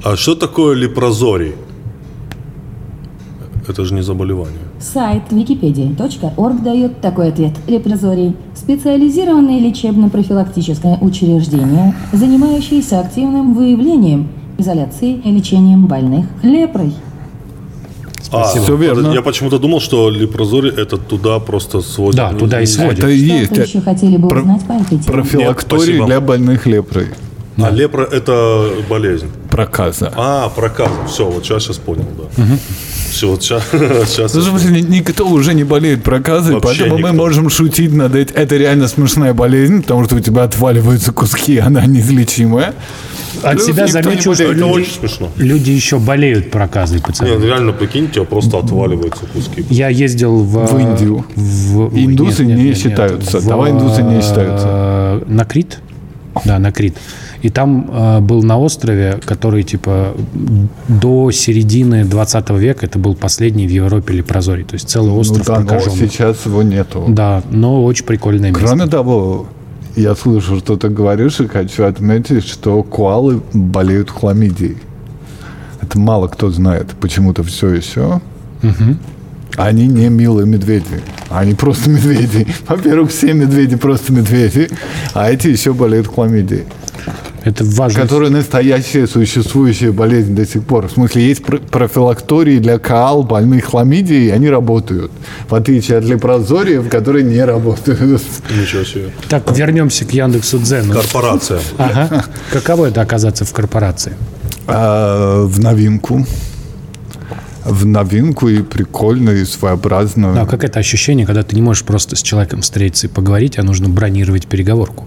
[0.04, 1.54] А что такое лепрозорий?
[3.68, 4.58] Это же не заболевание.
[4.80, 7.52] Сайт wikipedia.org дает такой ответ.
[7.68, 14.28] Лепрозорий– специализированное лечебно-профилактическое учреждение, занимающееся активным выявлением,
[14.58, 16.92] изоляцией и лечением больных лепрой.
[18.32, 19.12] А, Всё верно.
[19.12, 22.16] Я почему-то думал, что лепрозорий это туда просто сводят.
[22.16, 22.98] Да, туда и сводят.
[22.98, 25.02] Это и есть Что-то еще хотели бы про- узнать по этой теме?
[25.04, 26.06] профилакторий Нет, спасибо.
[26.06, 27.06] для больных лепрой.
[27.58, 29.28] А лепра это болезнь.
[29.52, 30.10] Проказа.
[30.16, 30.88] А, проказ.
[31.08, 32.42] Все, вот сейчас, сейчас понял, да.
[33.10, 33.62] Все, вот сейчас.
[34.08, 37.22] сейчас Ну, в смысле, ни- никто уже не болеет проказой, Вообще поэтому мы никто.
[37.22, 38.34] можем шутить над этим.
[38.34, 42.72] Это реально смешная болезнь, потому что у тебя отваливаются куски, она неизлечимая.
[43.42, 45.28] От Плюс себя никто не замечу, что люди, очень смешно.
[45.36, 47.38] люди еще болеют проказой, Не, пацаны.
[47.38, 49.64] ну реально, прикинь, тебя просто отваливаются куски.
[49.68, 50.66] Я ездил в...
[50.66, 51.24] В Индию.
[51.36, 53.40] в- Индусы не считаются.
[53.46, 54.66] Давай индусы не считаются.
[54.68, 55.78] э, На Крит?
[56.44, 56.96] Да, на Крит.
[57.42, 60.14] И там э, был на острове, который, типа,
[60.88, 64.64] до середины 20 века, это был последний в Европе лепрозорий.
[64.64, 66.08] То есть целый Ну остров да, но прокаженный.
[66.08, 67.04] сейчас его нету.
[67.08, 68.64] Да, но очень прикольное место.
[68.64, 69.46] Кроме того,
[69.96, 74.76] я слышу, что ты говоришь, и хочу отметить, что коалы болеют хламидией.
[75.80, 76.90] Это мало кто знает.
[77.00, 78.20] Почему-то все еще.
[79.56, 81.02] Они не милые медведи.
[81.28, 82.46] Они просто медведи.
[82.68, 84.70] Во-первых, все медведи просто медведи,
[85.12, 86.64] а эти еще болеют хламидией.
[87.44, 88.00] Это важно.
[88.02, 90.86] Которая настоящая существующая болезнь до сих пор.
[90.88, 95.10] В смысле, есть пр- профилактории для коал больных хламидией, и они работают.
[95.48, 98.22] В отличие от лепрозориев, которые не работают.
[98.50, 99.10] Ничего себе.
[99.28, 100.94] Так, вернемся к Яндексу Дзену.
[100.94, 101.60] Корпорация.
[101.78, 102.24] Ага.
[102.52, 104.12] Каково это оказаться в корпорации?
[104.68, 106.24] А, в новинку.
[107.64, 110.34] В новинку и прикольно, и своеобразно.
[110.34, 113.62] Да, как это ощущение, когда ты не можешь просто с человеком встретиться и поговорить, а
[113.62, 115.06] нужно бронировать переговорку?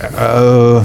[0.00, 0.84] А,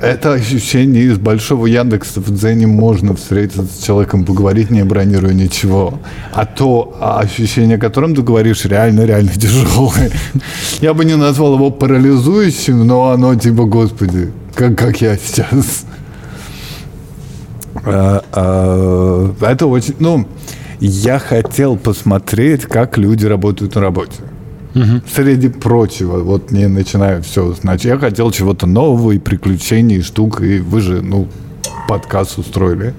[0.00, 6.00] Это ощущение из большого Яндекса в Дзене можно встретиться с человеком, поговорить, не бронируя ничего.
[6.32, 10.10] А то ощущение, о котором ты говоришь, реально-реально тяжелое.
[10.80, 15.84] Я бы не назвал его парализующим, но оно типа, господи, как, как я сейчас.
[17.84, 20.26] А, а, Это очень, ну,
[20.80, 24.16] я хотел посмотреть, как люди работают на работе.
[24.74, 27.84] Среди прочего, вот не начинаю все значит.
[27.84, 31.28] Я хотел чего-то нового и приключений, и штук, и вы же, ну,
[31.88, 32.94] подкаст устроили.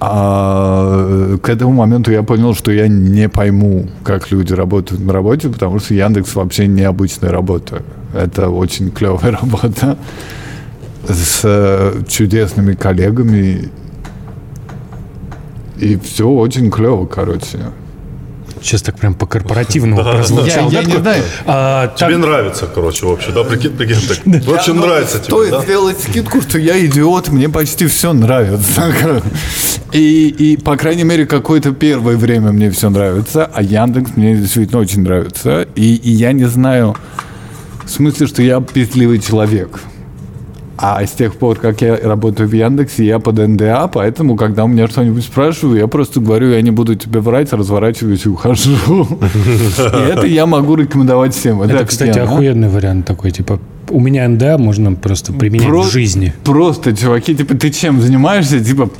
[0.00, 5.48] А к этому моменту я понял, что я не пойму, как люди работают на работе,
[5.48, 7.82] потому что Яндекс вообще необычная работа.
[8.12, 9.96] Это очень клевая работа
[11.08, 13.70] с э, чудесными коллегами.
[15.78, 17.58] И все очень клево, короче.
[18.64, 20.70] Сейчас так прям по-корпоративному прозвучало.
[20.70, 21.22] Я, я не знаю.
[21.44, 23.44] А, так, Тебе нравится, короче, вообще, да?
[23.44, 24.44] Прикинь, прикинь, так.
[24.46, 25.62] Вообще Ну, нравится тебе, Стоит да?
[25.62, 29.22] сделать скидку, что я идиот, мне почти все нравится.
[29.92, 34.80] И, и, по крайней мере, какое-то первое время мне все нравится, а Яндекс мне действительно
[34.80, 35.68] очень нравится.
[35.74, 36.96] И, и я не знаю,
[37.84, 39.80] в смысле, что я писливый человек.
[40.76, 44.66] А с тех пор, как я работаю в Яндексе, я под НДА, поэтому, когда у
[44.68, 48.76] меня что-нибудь спрашивают, я просто говорю, я не буду тебе врать, разворачиваюсь и ухожу.
[49.78, 51.62] И это я могу рекомендовать всем.
[51.62, 53.60] это, кстати, охуенный вариант такой, типа,
[53.90, 56.32] у меня НДА можно просто применять в жизни.
[56.42, 58.58] Просто, чуваки, типа, ты чем занимаешься?
[58.64, 58.90] Типа,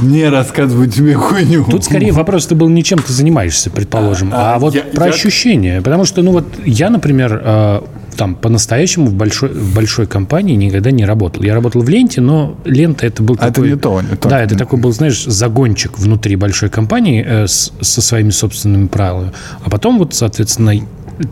[0.00, 1.64] не рассказывай тебе хуйню.
[1.70, 5.06] Тут скорее вопрос, ты был не чем ты занимаешься, предположим, а, А, вот я- про
[5.06, 5.80] я- ощущения.
[5.82, 7.80] Потому что, ну вот я, например, э,
[8.22, 11.42] там по-настоящему в большой, в большой компании никогда не работал.
[11.42, 13.70] Я работал в ленте, но лента это был А это такой...
[13.70, 14.28] не то, не то.
[14.28, 19.32] Да, это такой был, знаешь, загончик внутри большой компании э, с- со своими собственными правилами.
[19.64, 20.72] А потом вот, соответственно,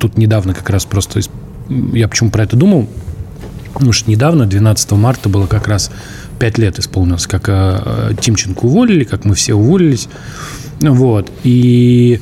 [0.00, 1.20] тут недавно как раз просто...
[1.92, 2.88] Я почему про это думал?
[3.72, 5.92] Потому что недавно, 12 марта, было как раз
[6.40, 10.08] 5 лет исполнилось, как э, э, Тимченко уволили, как мы все уволились.
[10.80, 11.30] Вот.
[11.44, 12.20] И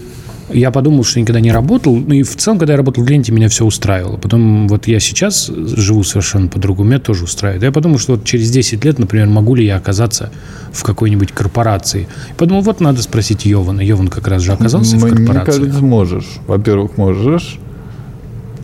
[0.50, 1.96] я подумал, что никогда не работал.
[1.96, 4.16] Ну и в целом, когда я работал в ленте, меня все устраивало.
[4.16, 7.62] Потом вот я сейчас живу совершенно по-другому, меня тоже устраивает.
[7.62, 10.30] Я подумал, что вот через 10 лет, например, могу ли я оказаться
[10.72, 12.08] в какой-нибудь корпорации.
[12.36, 13.80] Подумал, вот надо спросить Йована.
[13.80, 15.60] Йован как раз же оказался в Мне корпорации.
[15.60, 16.38] кажется, можешь.
[16.46, 17.58] Во-первых, можешь.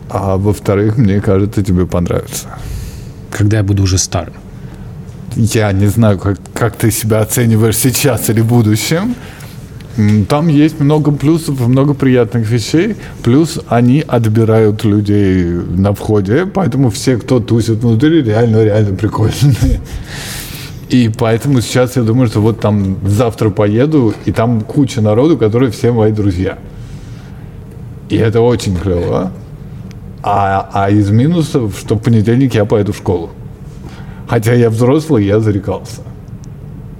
[0.09, 2.47] А во-вторых, мне кажется, тебе понравится.
[3.31, 4.33] Когда я буду уже старым.
[5.35, 9.15] Я не знаю, как, как ты себя оцениваешь сейчас или в будущем.
[10.27, 12.95] Там есть много плюсов много приятных вещей.
[13.23, 19.79] Плюс они отбирают людей на входе, поэтому все, кто тусит внутри, реально, реально прикольные.
[20.89, 25.71] И поэтому сейчас я думаю, что вот там завтра поеду, и там куча народу, которые
[25.71, 26.57] все мои друзья.
[28.09, 29.31] И это очень клево.
[30.21, 33.31] А, а из минусов, что в понедельник я поеду в школу.
[34.27, 36.01] Хотя я взрослый, я зарекался.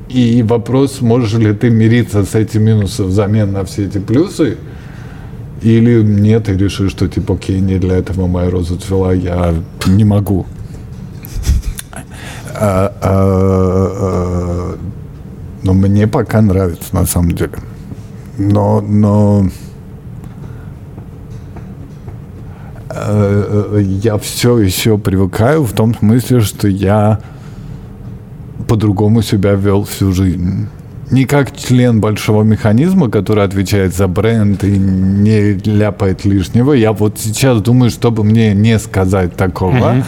[0.10, 4.58] И вопрос, можешь ли ты мириться с этим минусом взамен на все эти плюсы,
[5.62, 9.56] или нет, и решишь, что типа, окей, не для этого моя роза цвела, я
[9.88, 10.46] не могу.
[12.58, 14.78] А, а, а,
[15.64, 17.54] Но мне пока нравится, на самом деле.
[18.38, 19.48] Но, но
[22.90, 27.20] э, я все еще привыкаю в том смысле, что я
[28.68, 30.68] по-другому себя вел всю жизнь.
[31.12, 36.74] Не как член большого механизма, который отвечает за бренд и не ляпает лишнего.
[36.74, 40.04] Я вот сейчас думаю, чтобы мне не сказать такого.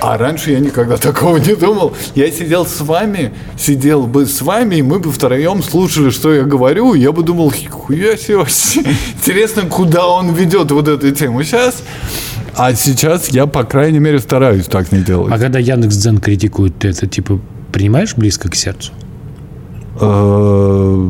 [0.00, 1.92] А раньше я никогда такого не думал.
[2.14, 6.44] Я сидел с вами, сидел бы с вами, и мы бы втроем слушали, что я
[6.44, 8.84] говорю, я бы думал, хуя себе вообще.
[9.16, 11.82] Интересно, куда он ведет вот эту тему сейчас.
[12.54, 15.32] А сейчас я, по крайней мере, стараюсь так не делать.
[15.32, 17.40] А когда Яндекс.Дзен критикует, это типа
[17.78, 18.92] принимаешь близко к сердцу?
[20.00, 21.08] Э,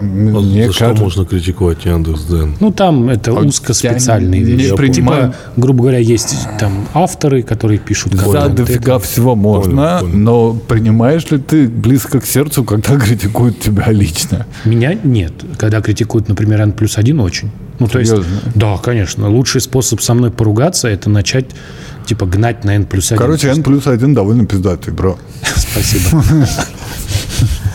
[0.00, 2.54] Мне За что кажется, можно критиковать Яндекс.Дзен?
[2.60, 4.76] Ну, там это узкоспециальные я не вещи.
[4.76, 5.22] принимаю.
[5.32, 10.16] Типа, грубо говоря, есть там авторы, которые пишут за дофига всего можно, Понял, понял.
[10.16, 14.46] но принимаешь ли ты близко к сердцу, когда критикуют тебя лично?
[14.64, 15.32] Меня нет.
[15.56, 17.50] Когда критикуют, например, N плюс один, очень.
[17.80, 18.40] Ну, то есть, Серьезно?
[18.54, 19.28] да, конечно.
[19.28, 21.46] Лучший способ со мной поругаться, это начать,
[22.08, 23.18] типа, гнать на N плюс один.
[23.18, 25.18] Короче, N плюс один довольно пиздатый, бро.
[25.56, 26.22] Спасибо.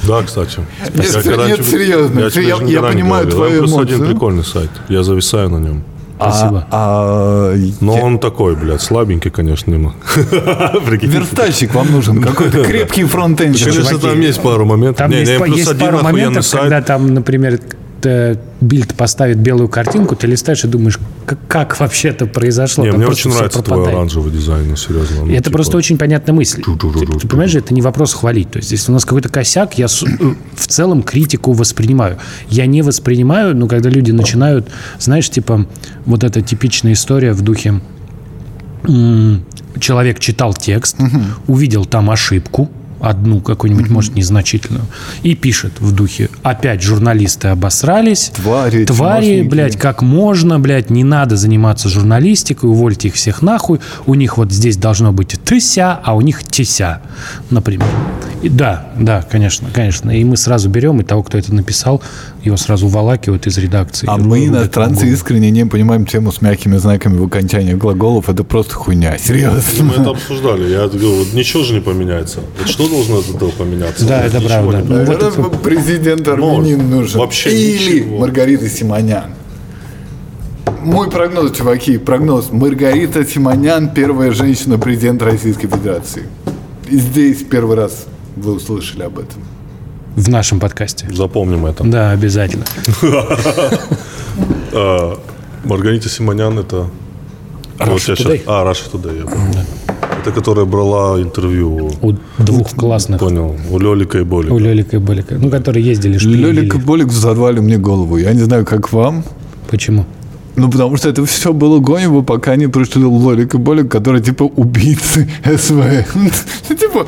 [0.08, 0.60] Да, кстати.
[0.96, 4.12] Нет, серьезно, я- понимаю твои N плюс один эмоции.
[4.12, 4.72] прикольный сайт.
[4.90, 5.84] Я зависаю на нем.
[6.16, 6.68] Спасибо.
[6.72, 9.96] А, Но я- он такой, блядь, слабенький, конечно, немного.
[11.02, 13.58] Верстальщик вам нужен, какой-то крепкий фронтенд.
[13.60, 14.98] Конечно, там есть пару моментов.
[14.98, 16.64] Там есть, пару моментов, сайт.
[16.64, 17.60] когда там, например,
[18.06, 22.84] э, Бильд поставит белую картинку, ты листаешь и думаешь, как, как вообще это произошло?
[22.84, 23.96] Не, Там мне очень нравится твой пропадает.
[23.98, 25.26] оранжевый дизайн, ну, серьезно.
[25.26, 26.62] ну, это типа, просто очень понятная мысль.
[26.64, 28.52] Ты, ты понимаешь, это не вопрос хвалить.
[28.52, 30.08] То есть, если у нас какой-то косяк, я с- э,
[30.56, 32.18] в целом критику воспринимаю.
[32.50, 34.68] Я не воспринимаю, но когда люди начинают,
[35.00, 35.66] знаешь, типа,
[36.06, 37.82] вот эта типичная история в духе
[39.80, 40.98] человек читал текст,
[41.48, 42.70] увидел там ошибку,
[43.04, 44.86] одну какую-нибудь, может, незначительную,
[45.24, 49.50] и пишет в духе, опять журналисты обосрались, Твари, твари, чмошники».
[49.50, 54.52] блядь, как можно, блядь, не надо заниматься журналистикой, увольте их всех нахуй, у них вот
[54.52, 57.02] здесь должно быть тыся, а у них теся,
[57.50, 57.90] например.
[58.44, 60.12] И да, да, конечно, конечно.
[60.12, 62.04] И мы сразу берем, и того, кто это написал,
[62.44, 64.06] его сразу уволакивают из редакции.
[64.10, 65.14] А мы, иностранцы, в угол.
[65.14, 68.28] искренне не понимаем тему с мягкими знаками в окончании глаголов.
[68.30, 69.62] Это просто хуйня, серьезно.
[69.86, 70.70] Мы это обсуждали.
[70.70, 72.42] Я говорю, вот ничего же не поменяется.
[72.60, 74.06] Вот что должно от этого поменяться?
[74.06, 74.80] Да, это правда.
[74.80, 77.20] Ну, вот Наверное, это- президент Армении Ну, нужен.
[77.22, 78.20] вообще Или ничего.
[78.20, 79.24] Маргарита Симонян.
[80.82, 82.52] Мой прогноз, чуваки, прогноз.
[82.52, 86.24] Маргарита Симонян– первая женщина-президент Российской Федерации.
[86.92, 89.42] Здесь первый раз вы услышали об этом.
[90.16, 91.08] В нашем подкасте.
[91.12, 91.84] Запомним это.
[91.84, 92.66] Да, обязательно.
[94.76, 95.20] А,
[95.66, 96.88] Маргарита Симонян это...
[97.78, 98.42] Russia Today.
[98.48, 99.20] А, Раша Today.
[99.20, 99.66] я понял.
[100.22, 103.20] Это которая брала интервью, У двух классных.
[103.20, 104.54] понял, у Лелика и Болика.
[104.54, 105.36] У Лелика и Болика.
[105.36, 106.18] Ну, которые ездили.
[106.18, 108.18] Лёлик и Болик взорвали мне голову.
[108.18, 109.24] Я не знаю, как вам.
[109.70, 110.06] Почему?
[110.56, 114.44] Ну, потому что это все было гонево, пока не пришли Лолик и Болик, которые типа
[114.44, 115.84] убийцы СВ.
[116.16, 117.06] Ну, Типа,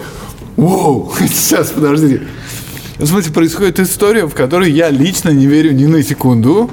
[0.56, 2.22] воу, сейчас, подождите.
[2.98, 6.72] В смысле, происходит история, в которой я лично не верю ни на секунду,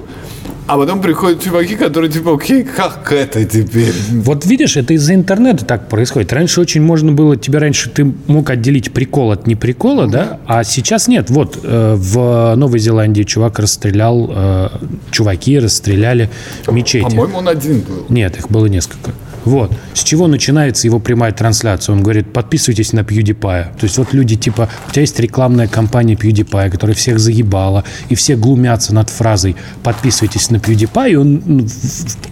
[0.68, 3.92] а потом приходят чуваки, которые типа, окей, как это теперь?
[4.10, 6.32] Вот видишь, это из-за интернета так происходит.
[6.32, 11.08] Раньше очень можно было, тебе раньше ты мог отделить прикол от неприкола, да, а сейчас
[11.08, 11.30] нет.
[11.30, 14.68] Вот э, в Новой Зеландии чувак расстрелял, э,
[15.10, 16.30] чуваки расстреляли
[16.70, 17.02] мечети.
[17.02, 18.06] По-моему, он один был.
[18.08, 19.10] Нет, их было несколько.
[19.44, 19.72] Вот.
[19.94, 21.94] С чего начинается его прямая трансляция?
[21.94, 23.78] Он говорит, подписывайтесь на PewDiePie.
[23.78, 28.14] То есть вот люди типа, у тебя есть рекламная кампания PewDiePie, которая всех заебала, и
[28.14, 31.66] все глумятся над фразой «подписывайтесь на PewDiePie», и он ну,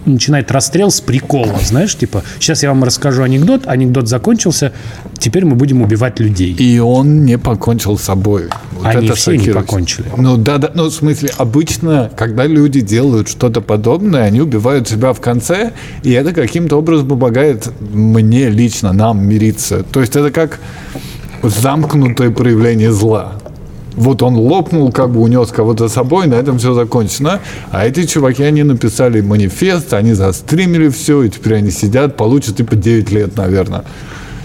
[0.05, 4.71] начинает расстрел с прикола, знаешь, типа, сейчас я вам расскажу анекдот, анекдот закончился,
[5.17, 6.53] теперь мы будем убивать людей.
[6.53, 8.49] И он не покончил с собой.
[8.81, 9.65] Вот Они это все не шокирует.
[9.65, 10.05] покончили.
[10.17, 15.13] Ну да, да, ну в смысле, обычно, когда люди делают что-то подобное, они убивают себя
[15.13, 19.83] в конце, и это каким-то образом помогает мне лично, нам мириться.
[19.83, 20.59] То есть это как
[21.43, 23.33] замкнутое проявление зла.
[23.93, 27.39] Вот он лопнул, как бы унес кого-то с собой, на этом все закончено.
[27.71, 32.75] А эти чуваки, они написали манифест, они застримили все, и теперь они сидят, получат типа
[32.75, 33.83] 9 лет, наверное.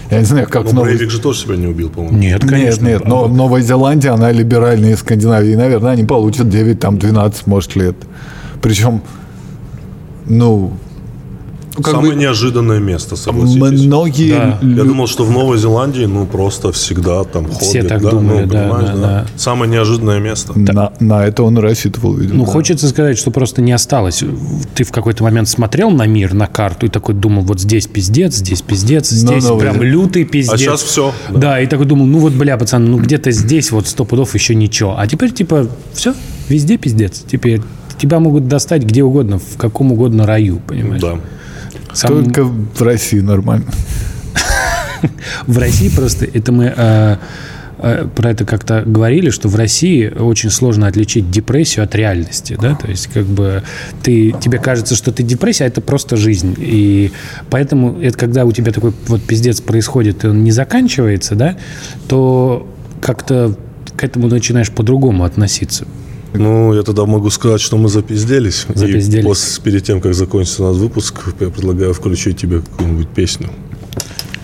[0.09, 2.17] Я не знаю, как Но Новой Брейвик же тоже себя не убил, по-моему.
[2.17, 2.85] Нет, конечно.
[2.85, 5.55] нет, нет, но Новая Зеландия, она либеральнее Скандинавии.
[5.55, 7.95] Наверное, они получат 9, там 12, может, лет.
[8.61, 9.01] Причем,
[10.25, 10.77] ну, ну,
[11.83, 13.85] как Самое бы неожиданное место, согласитесь.
[13.85, 14.31] многие...
[14.31, 14.59] Да.
[14.61, 17.87] Я думал, что в Новой Зеландии, ну, просто всегда там Все ходят.
[17.87, 19.25] так да, думали, ну, да, понимаешь, да, да.
[19.35, 20.57] Самое неожиданное место.
[20.57, 22.39] на, на это он рассчитывал, видимо.
[22.39, 22.51] Ну, да.
[22.51, 24.23] хочется сказать, что просто не осталось.
[24.75, 28.35] Ты в какой-то момент смотрел на мир, на карту, и такой думал, вот здесь пиздец,
[28.35, 29.83] здесь пиздец, здесь ну, прям да.
[29.83, 30.53] лютый пиздец.
[30.53, 31.13] А сейчас все.
[31.29, 31.61] Да.
[31.61, 34.95] и такой думал, ну вот, бля, пацан, ну где-то здесь вот сто пудов еще ничего.
[34.97, 36.13] А теперь, типа, все,
[36.49, 37.23] везде пиздец.
[37.29, 37.61] Теперь
[37.97, 41.01] тебя могут достать где угодно, в каком угодно раю, понимаешь?
[41.01, 41.19] Да.
[41.97, 43.65] Сам- Только в России нормально.
[45.47, 47.17] В России просто, это мы э,
[47.79, 52.75] э, про это как-то говорили, что в России очень сложно отличить депрессию от реальности, да,
[52.75, 53.63] то есть как бы
[54.03, 57.11] ты, тебе кажется, что ты депрессия, а это просто жизнь, и
[57.49, 61.57] поэтому это когда у тебя такой вот пиздец происходит, и он не заканчивается, да,
[62.07, 62.67] то
[63.01, 63.55] как-то
[63.95, 65.85] к этому начинаешь по-другому относиться.
[66.33, 68.65] Ну, я тогда могу сказать, что мы запизделись.
[68.73, 69.23] Запизделись.
[69.23, 73.49] И после, перед тем, как закончится наш выпуск, я предлагаю включить тебе какую-нибудь песню.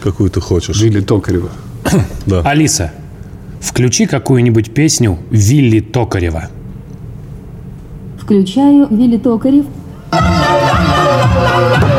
[0.02, 0.76] Какую ты хочешь.
[0.76, 1.50] Жили Токарева.
[2.26, 2.42] Да.
[2.42, 2.94] Алиса,
[3.60, 6.50] включи какую-нибудь песню Вилли Токарева.
[8.22, 9.66] Включаю Вилли Токарев.
[11.36, 11.93] Thank